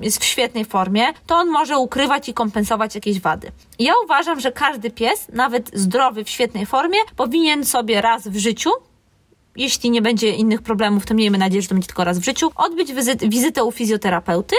[0.01, 3.53] jest w świetnej formie, to on może ukrywać i kompensować jakieś wady.
[3.79, 8.71] Ja uważam, że każdy pies, nawet zdrowy, w świetnej formie, powinien sobie raz w życiu
[9.57, 12.51] jeśli nie będzie innych problemów, to miejmy nadzieję, że to będzie tylko raz w życiu,
[12.57, 14.57] odbyć wizyt, wizytę u fizjoterapeuty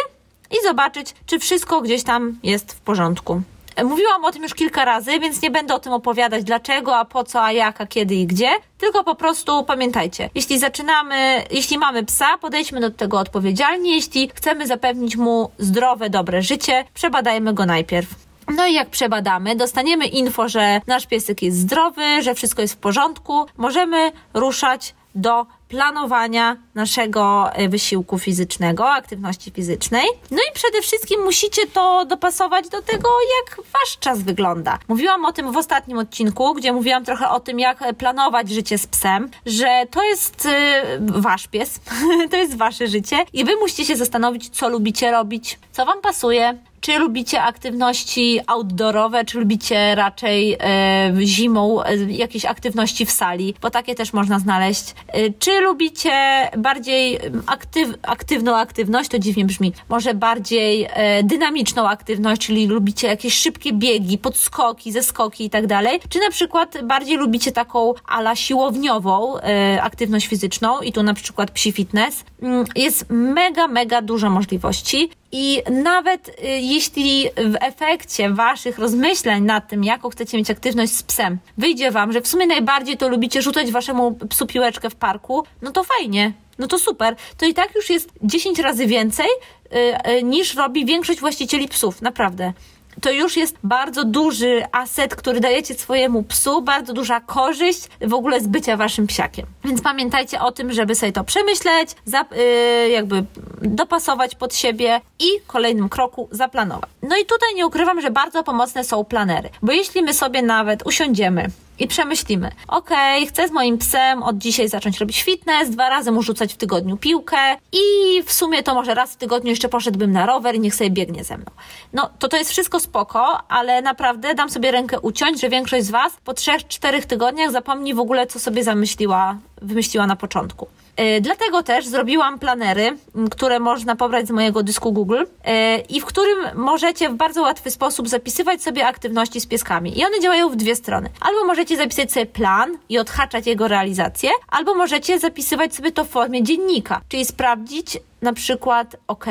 [0.52, 3.42] i zobaczyć, czy wszystko gdzieś tam jest w porządku.
[3.84, 7.24] Mówiłam o tym już kilka razy, więc nie będę o tym opowiadać dlaczego, a po
[7.24, 8.50] co, a jak, a kiedy i gdzie.
[8.78, 13.96] Tylko po prostu pamiętajcie, jeśli zaczynamy, jeśli mamy psa, podejdźmy do tego odpowiedzialnie.
[13.96, 18.10] Jeśli chcemy zapewnić mu zdrowe, dobre życie, przebadajmy go najpierw.
[18.56, 22.78] No i jak przebadamy, dostaniemy info, że nasz piesek jest zdrowy, że wszystko jest w
[22.78, 30.06] porządku, możemy ruszać do planowania naszego e, wysiłku fizycznego, aktywności fizycznej.
[30.32, 34.80] No i przede wszystkim musicie to dopasować do tego, jak wasz czas wygląda.
[34.88, 38.88] Mówiłam o tym w ostatnim odcinku, gdzie mówiłam trochę o tym, jak planować życie z
[38.88, 41.80] psem, że to jest e, wasz pies,
[42.32, 46.58] to jest wasze życie i wy musicie się zastanowić, co lubicie robić, co wam pasuje,
[46.82, 53.70] czy lubicie aktywności outdoorowe, czy lubicie raczej e, zimą e, jakieś aktywności w sali, bo
[53.70, 54.96] takie też można znaleźć.
[55.08, 56.12] E, czy lubicie
[56.58, 63.34] bardziej aktyw, aktywną aktywność, to dziwnie brzmi, może bardziej e, dynamiczną aktywność, czyli lubicie jakieś
[63.34, 69.40] szybkie biegi, podskoki, zeskoki i tak dalej, czy na przykład bardziej lubicie taką ala siłowniową
[69.40, 72.24] e, aktywność fizyczną i tu na przykład psi fitness.
[72.42, 75.10] Mm, jest mega, mega dużo możliwości.
[75.32, 81.04] I nawet y, jeśli w efekcie waszych rozmyślań nad tym, jaką chcecie mieć aktywność z
[81.04, 85.44] psem, wyjdzie wam, że w sumie najbardziej to lubicie rzucać waszemu psu piłeczkę w parku,
[85.62, 87.16] no to fajnie, no to super.
[87.38, 92.02] To i tak już jest 10 razy więcej y, y, niż robi większość właścicieli psów,
[92.02, 92.54] naprawdę
[93.02, 98.42] to już jest bardzo duży aset, który dajecie swojemu psu, bardzo duża korzyść w ogóle
[98.42, 99.46] z bycia waszym psiakiem.
[99.66, 103.24] Więc pamiętajcie o tym, żeby sobie to przemyśleć, yy, jakby
[103.62, 106.90] dopasować pod siebie i w kolejnym kroku zaplanować.
[107.02, 110.88] No i tutaj nie ukrywam, że bardzo pomocne są planery, bo jeśli my sobie nawet
[110.88, 112.90] usiądziemy i przemyślimy, ok,
[113.28, 116.98] chcę z moim psem od dzisiaj zacząć robić fitness, dwa razy mu rzucać w tygodniu
[116.98, 117.38] piłkę
[117.72, 117.80] i
[118.24, 121.24] w sumie to może raz w tygodniu jeszcze poszedłbym na rower i niech sobie biegnie
[121.24, 121.52] ze mną.
[121.94, 125.92] No to to jest wszystko spoko, ale naprawdę dam sobie rękę uciąć, że większość z
[125.92, 130.68] Was po trzech, czterech tygodniach zapomni w ogóle, co sobie zamyśliła, wymyśliła na początku.
[131.00, 132.98] E, dlatego też zrobiłam planery,
[133.32, 137.72] które można pobrać z mojego dysku Google e, i w którym możecie w bardzo łatwy
[137.72, 140.00] sposób zapisywać sobie aktywności z pieskami.
[140.00, 141.10] I one działają w dwie strony.
[141.22, 146.10] Albo możecie zapisać sobie plan i odhaczać jego realizację, albo możecie zapisywać sobie to w
[146.10, 149.26] formie dziennika, czyli sprawdzić na przykład, ok,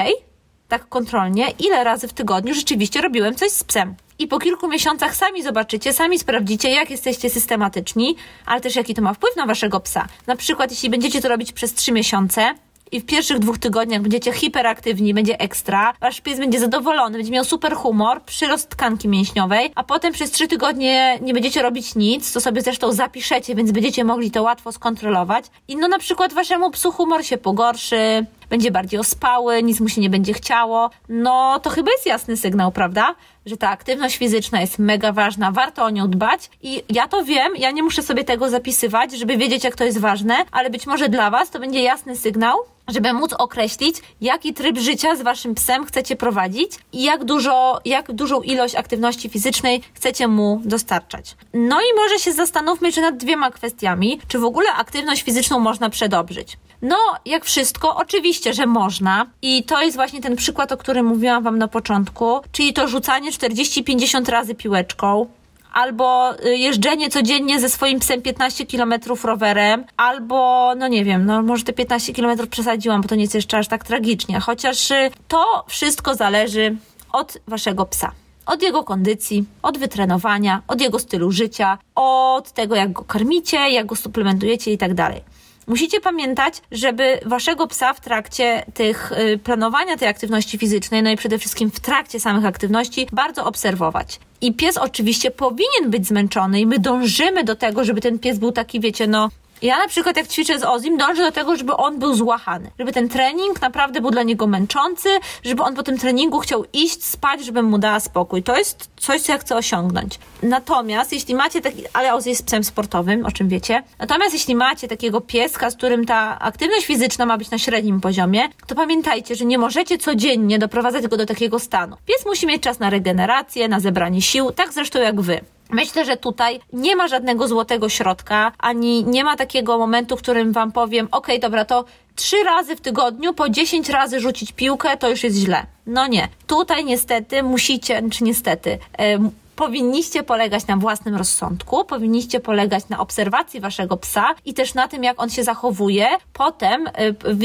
[0.69, 3.95] tak kontrolnie, ile razy w tygodniu rzeczywiście robiłem coś z psem.
[4.19, 9.03] I po kilku miesiącach sami zobaczycie, sami sprawdzicie, jak jesteście systematyczni, ale też jaki to
[9.03, 10.07] ma wpływ na waszego psa.
[10.27, 12.55] Na przykład, jeśli będziecie to robić przez trzy miesiące,
[12.93, 17.45] i w pierwszych dwóch tygodniach będziecie hiperaktywni, będzie ekstra, wasz pies będzie zadowolony, będzie miał
[17.45, 22.41] super humor, przyrost tkanki mięśniowej, a potem przez trzy tygodnie nie będziecie robić nic, co
[22.41, 25.45] sobie zresztą zapiszecie, więc będziecie mogli to łatwo skontrolować.
[25.69, 30.01] I no na przykład waszemu psu humor się pogorszy, będzie bardziej ospały, nic mu się
[30.01, 33.15] nie będzie chciało, no to chyba jest jasny sygnał, prawda?
[33.47, 37.53] Że ta aktywność fizyczna jest mega ważna, warto o nią dbać i ja to wiem,
[37.57, 41.09] ja nie muszę sobie tego zapisywać, żeby wiedzieć, jak to jest ważne, ale być może
[41.09, 42.59] dla Was to będzie jasny sygnał,
[42.89, 48.13] żeby móc określić, jaki tryb życia z waszym psem chcecie prowadzić i jak dużo, jak
[48.13, 51.37] dużą ilość aktywności fizycznej chcecie mu dostarczać.
[51.55, 55.91] No i może się zastanówmy jeszcze nad dwiema kwestiami, czy w ogóle aktywność fizyczną można
[55.91, 56.57] przedobrzyć.
[56.83, 59.27] No, jak wszystko, oczywiście, że można.
[59.43, 63.33] I to jest właśnie ten przykład, o którym mówiłam Wam na początku, czyli to rzucanie
[63.33, 65.27] 40-50 razy piłeczką,
[65.73, 71.43] albo y, jeżdżenie codziennie ze swoim psem 15 km rowerem, albo, no nie wiem, no
[71.43, 75.11] może te 15 km przesadziłam, bo to nie jest jeszcze aż tak tragicznie, chociaż y,
[75.29, 76.77] to wszystko zależy
[77.13, 78.13] od waszego psa
[78.49, 83.87] od jego kondycji, od wytrenowania, od jego stylu życia, od tego, jak go karmicie, jak
[83.87, 85.23] go suplementujecie i tak dalej.
[85.69, 91.17] Musicie pamiętać, żeby waszego psa w trakcie tych y, planowania tej aktywności fizycznej, no i
[91.17, 94.21] przede wszystkim w trakcie samych aktywności, bardzo obserwować.
[94.41, 98.53] I pies oczywiście powinien być zmęczony i my dążymy do tego, żeby ten pies był
[98.53, 99.29] taki, wiecie, no
[99.63, 102.71] ja na przykład jak ćwiczę z Ozim, dążę do tego, żeby on był złachany.
[102.79, 105.09] Żeby ten trening naprawdę był dla niego męczący,
[105.45, 108.43] żeby on po tym treningu chciał iść spać, żebym mu dała spokój.
[108.43, 110.19] To jest coś, co ja chcę osiągnąć.
[110.43, 113.83] Natomiast jeśli macie taki, ale Oz jest psem sportowym, o czym wiecie.
[113.99, 118.49] Natomiast jeśli macie takiego pieska, z którym ta aktywność fizyczna ma być na średnim poziomie,
[118.67, 121.97] to pamiętajcie, że nie możecie codziennie doprowadzać go do takiego stanu.
[122.07, 125.41] Pies musi mieć czas na regenerację, na zebranie sił, tak zresztą jak wy.
[125.71, 130.53] Myślę, że tutaj nie ma żadnego złotego środka, ani nie ma takiego momentu, w którym
[130.53, 131.85] wam powiem, ok, dobra, to
[132.17, 135.67] trzy razy w tygodniu po 10 razy rzucić piłkę, to już jest źle.
[135.87, 136.29] No nie.
[136.47, 143.61] Tutaj niestety musicie, czy niestety, yy, powinniście polegać na własnym rozsądku, powinniście polegać na obserwacji
[143.61, 146.93] waszego psa i też na tym, jak on się zachowuje potem, e,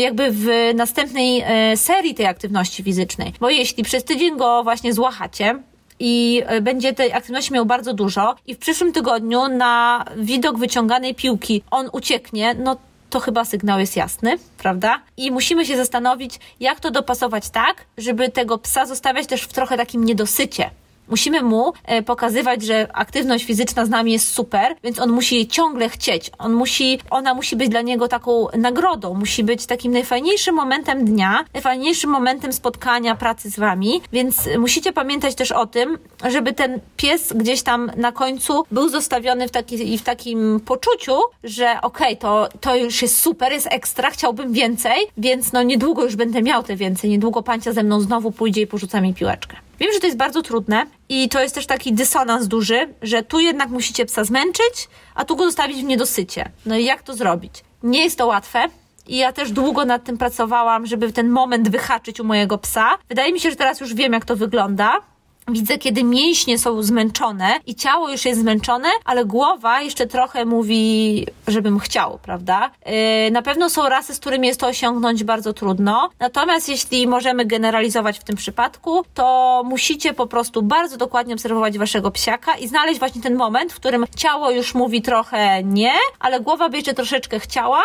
[0.01, 3.33] jakby w następnej e, serii tej aktywności fizycznej.
[3.39, 5.59] Bo jeśli przez tydzień go właśnie złachacie,
[5.99, 11.15] i e, będzie tej aktywności miał bardzo dużo i w przyszłym tygodniu na widok wyciąganej
[11.15, 12.77] piłki on ucieknie, no
[13.09, 15.01] to chyba sygnał jest jasny, prawda?
[15.17, 19.77] I musimy się zastanowić, jak to dopasować tak, żeby tego psa zostawiać też w trochę
[19.77, 20.69] takim niedosycie,
[21.07, 25.47] Musimy mu e, pokazywać, że aktywność fizyczna z nami jest super, więc on musi jej
[25.47, 26.31] ciągle chcieć.
[26.37, 31.45] On musi, ona musi być dla niego taką nagrodą, musi być takim najfajniejszym momentem dnia,
[31.53, 35.97] najfajniejszym momentem spotkania, pracy z wami, więc musicie pamiętać też o tym,
[36.29, 41.81] żeby ten pies gdzieś tam na końcu był zostawiony w, taki, w takim poczuciu, że
[41.81, 46.15] okej, okay, to, to już jest super, jest ekstra, chciałbym więcej, więc no niedługo już
[46.15, 49.55] będę miał te więcej, niedługo pancia ze mną znowu pójdzie i porzuca mi piłeczkę.
[49.83, 53.39] Wiem, że to jest bardzo trudne i to jest też taki dysonans duży, że tu
[53.39, 56.51] jednak musicie psa zmęczyć, a tu go zostawić w niedosycie.
[56.65, 57.53] No i jak to zrobić?
[57.83, 58.69] Nie jest to łatwe,
[59.07, 62.97] i ja też długo nad tym pracowałam, żeby ten moment wyhaczyć u mojego psa.
[63.09, 64.99] Wydaje mi się, że teraz już wiem, jak to wygląda.
[65.47, 71.25] Widzę, kiedy mięśnie są zmęczone i ciało już jest zmęczone, ale głowa jeszcze trochę mówi,
[71.47, 72.71] żebym chciał, prawda?
[72.85, 76.09] Yy, na pewno są rasy, z którymi jest to osiągnąć bardzo trudno.
[76.19, 82.11] Natomiast jeśli możemy generalizować w tym przypadku, to musicie po prostu bardzo dokładnie obserwować waszego
[82.11, 86.69] psiaka i znaleźć właśnie ten moment, w którym ciało już mówi trochę nie, ale głowa
[86.69, 87.81] by jeszcze troszeczkę chciała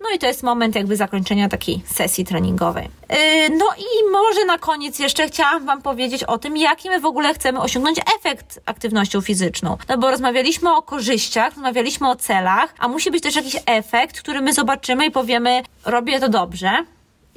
[0.00, 2.88] no i to jest moment jakby zakończenia takiej sesji treningowej.
[3.10, 3.16] Yy,
[3.50, 7.34] no i może na koniec jeszcze chciałam Wam powiedzieć o tym, jaki my w ogóle
[7.34, 9.76] chcemy osiągnąć efekt aktywnością fizyczną.
[9.88, 14.40] No bo rozmawialiśmy o korzyściach, rozmawialiśmy o celach, a musi być też jakiś efekt, który
[14.40, 16.70] my zobaczymy i powiemy, robię to dobrze,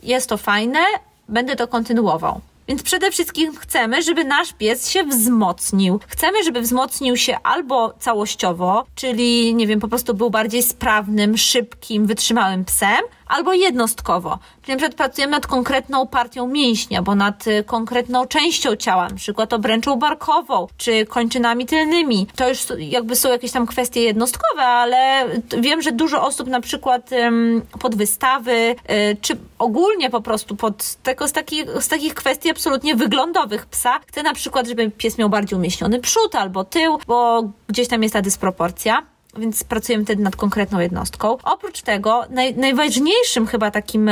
[0.04, 0.80] jest to fajne,
[1.30, 2.42] będę to kontynuował.
[2.68, 6.00] Więc przede wszystkim chcemy, żeby nasz pies się wzmocnił.
[6.08, 12.06] Chcemy, żeby wzmocnił się albo całościowo, czyli nie wiem, po prostu był bardziej sprawnym, szybkim,
[12.06, 13.02] wytrzymałym psem,
[13.34, 14.40] albo jednostkowo.
[14.62, 19.16] Czyli na przykład pracujemy nad konkretną partią mięśnia, bo nad y, konkretną częścią ciała, na
[19.16, 22.28] przykład obręczą barkową, czy kończynami tylnymi.
[22.36, 25.26] To już jakby są jakieś tam kwestie jednostkowe, ale
[25.58, 27.10] wiem, że dużo osób na przykład
[27.80, 32.96] pod wystawy, y, czy ogólnie po prostu pod tego, z, takich, z takich kwestii absolutnie
[32.96, 37.88] wyglądowych psa, chce na przykład, żeby pies miał bardziej umieśniony przód albo tył, bo gdzieś
[37.88, 41.38] tam jest ta dysproporcja więc pracujemy wtedy nad konkretną jednostką.
[41.44, 44.10] Oprócz tego, naj, najważniejszym chyba takim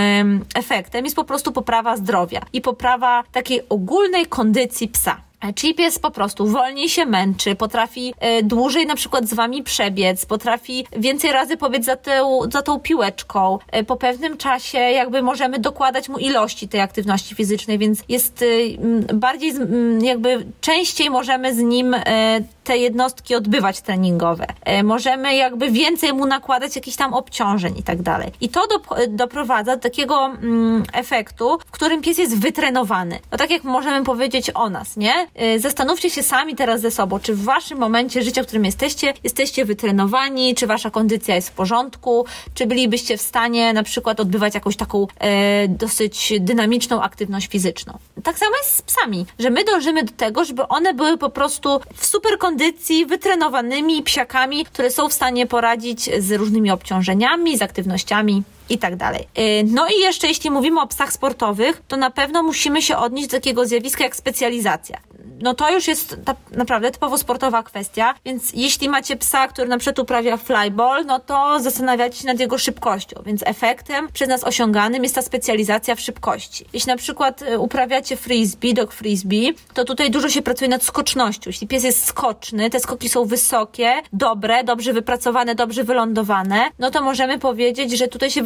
[0.55, 5.21] efektem jest po prostu poprawa zdrowia i poprawa takiej ogólnej kondycji psa.
[5.55, 10.25] Czyli pies po prostu wolniej się męczy, potrafi e, dłużej na przykład z wami przebiec,
[10.25, 11.97] potrafi więcej razy pobiec za,
[12.51, 13.59] za tą piłeczką.
[13.71, 19.13] E, po pewnym czasie jakby możemy dokładać mu ilości tej aktywności fizycznej, więc jest e,
[19.13, 19.53] bardziej
[20.01, 21.95] jakby częściej możemy z nim
[22.63, 24.45] te jednostki odbywać treningowe.
[24.83, 28.31] Możemy jakby więcej mu nakładać jakichś tam obciążeń i tak dalej.
[28.41, 33.19] I to do, doprowadza do takiego mm, efektu, w którym pies jest wytrenowany.
[33.31, 35.27] No tak jak możemy powiedzieć o nas, nie?
[35.55, 39.13] Y, zastanówcie się sami teraz ze sobą, czy w waszym momencie życia, w którym jesteście,
[39.23, 44.53] jesteście wytrenowani, czy wasza kondycja jest w porządku, czy bylibyście w stanie na przykład odbywać
[44.53, 47.97] jakąś taką e, dosyć dynamiczną aktywność fizyczną.
[48.23, 51.79] Tak samo jest z psami, że my dążymy do tego, żeby one były po prostu
[51.95, 52.50] w super kondycji,
[53.05, 59.27] wytrenowanymi psiakami, które są w stanie poradzić z różnymi obciążeniami, z aktywnościami i tak dalej.
[59.37, 63.27] Y, no i jeszcze jeśli mówimy o psach sportowych, to na pewno musimy się odnieść
[63.27, 65.10] do takiego zjawiska jak specjalizacja
[65.41, 69.77] no to już jest ta, naprawdę typowo sportowa kwestia, więc jeśli macie psa, który na
[69.77, 75.03] przykład uprawia flyball, no to zastanawiacie się nad jego szybkością, więc efektem przez nas osiąganym
[75.03, 76.65] jest ta specjalizacja w szybkości.
[76.73, 81.49] Jeśli na przykład y, uprawiacie frisbee, dog frisbee, to tutaj dużo się pracuje nad skocznością.
[81.49, 87.01] Jeśli pies jest skoczny, te skoki są wysokie, dobre, dobrze wypracowane, dobrze wylądowane, no to
[87.01, 88.41] możemy powiedzieć, że tutaj się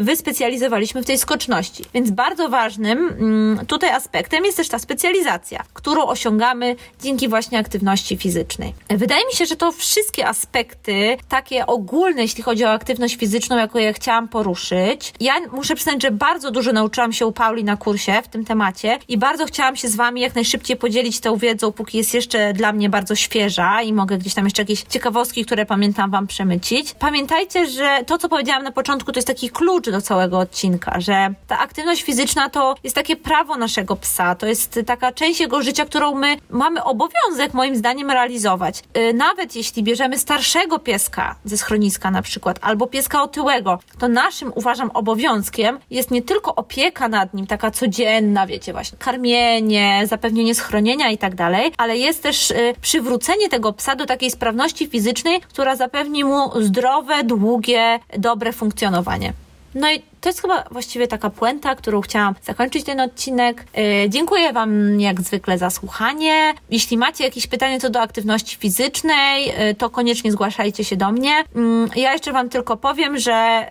[0.00, 1.84] wyspecjalizowaliśmy w tej skoczności.
[1.94, 8.16] Więc bardzo ważnym mm, tutaj aspektem jest też ta specjalizacja, którą osiągamy dzięki właśnie aktywności
[8.16, 8.74] fizycznej.
[8.88, 13.78] Wydaje mi się, że to wszystkie aspekty takie ogólne, jeśli chodzi o aktywność fizyczną, jaką
[13.78, 15.14] ja chciałam poruszyć.
[15.20, 18.98] Ja muszę przyznać, że bardzo dużo nauczyłam się u Pauli na kursie w tym temacie
[19.08, 22.72] i bardzo chciałam się z Wami jak najszybciej podzielić tą wiedzą, póki jest jeszcze dla
[22.72, 26.94] mnie bardzo świeża i mogę gdzieś tam jeszcze jakieś ciekawostki, które pamiętam Wam przemycić.
[26.98, 31.34] Pamiętajcie, że to, co powiedziałam na początku, to jest taki klucz do całego odcinka, że
[31.46, 35.84] ta aktywność fizyczna to jest takie prawo naszego psa, to jest taka część jego życia,
[35.88, 38.82] którą my mamy obowiązek moim zdaniem realizować.
[38.96, 44.52] Y, nawet jeśli bierzemy starszego pieska ze schroniska na przykład, albo pieska otyłego, to naszym,
[44.54, 51.10] uważam, obowiązkiem jest nie tylko opieka nad nim, taka codzienna, wiecie, właśnie karmienie, zapewnienie schronienia
[51.10, 55.76] i tak dalej, ale jest też y, przywrócenie tego psa do takiej sprawności fizycznej, która
[55.76, 59.32] zapewni mu zdrowe, długie, dobre funkcjonowanie.
[59.74, 63.64] No i to jest chyba właściwie taka puenta, którą chciałam zakończyć ten odcinek.
[63.76, 66.54] Yy, dziękuję Wam jak zwykle za słuchanie.
[66.70, 71.44] Jeśli macie jakieś pytania co do aktywności fizycznej, yy, to koniecznie zgłaszajcie się do mnie.
[71.54, 73.68] Yy, ja jeszcze Wam tylko powiem, że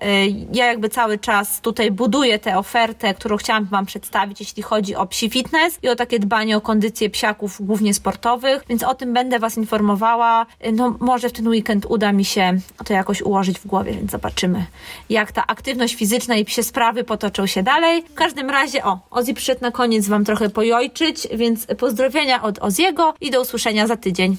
[0.54, 5.06] ja jakby cały czas tutaj buduję tę ofertę, którą chciałam Wam przedstawić, jeśli chodzi o
[5.06, 9.40] psi fitness i o takie dbanie o kondycję psiaków, głównie sportowych, więc o tym będę
[9.40, 10.46] Was informowała.
[10.74, 14.66] No może w ten weekend uda mi się to jakoś ułożyć w głowie, więc zobaczymy,
[15.10, 18.04] jak ta aktywność fizyczna i psie sprawy potoczą się dalej.
[18.04, 23.14] W każdym razie, o, Ozzy przyszedł na koniec Wam trochę pojojczyć, więc pozdrowienia od Oziego
[23.22, 24.36] i do usłyszenia za tydzień.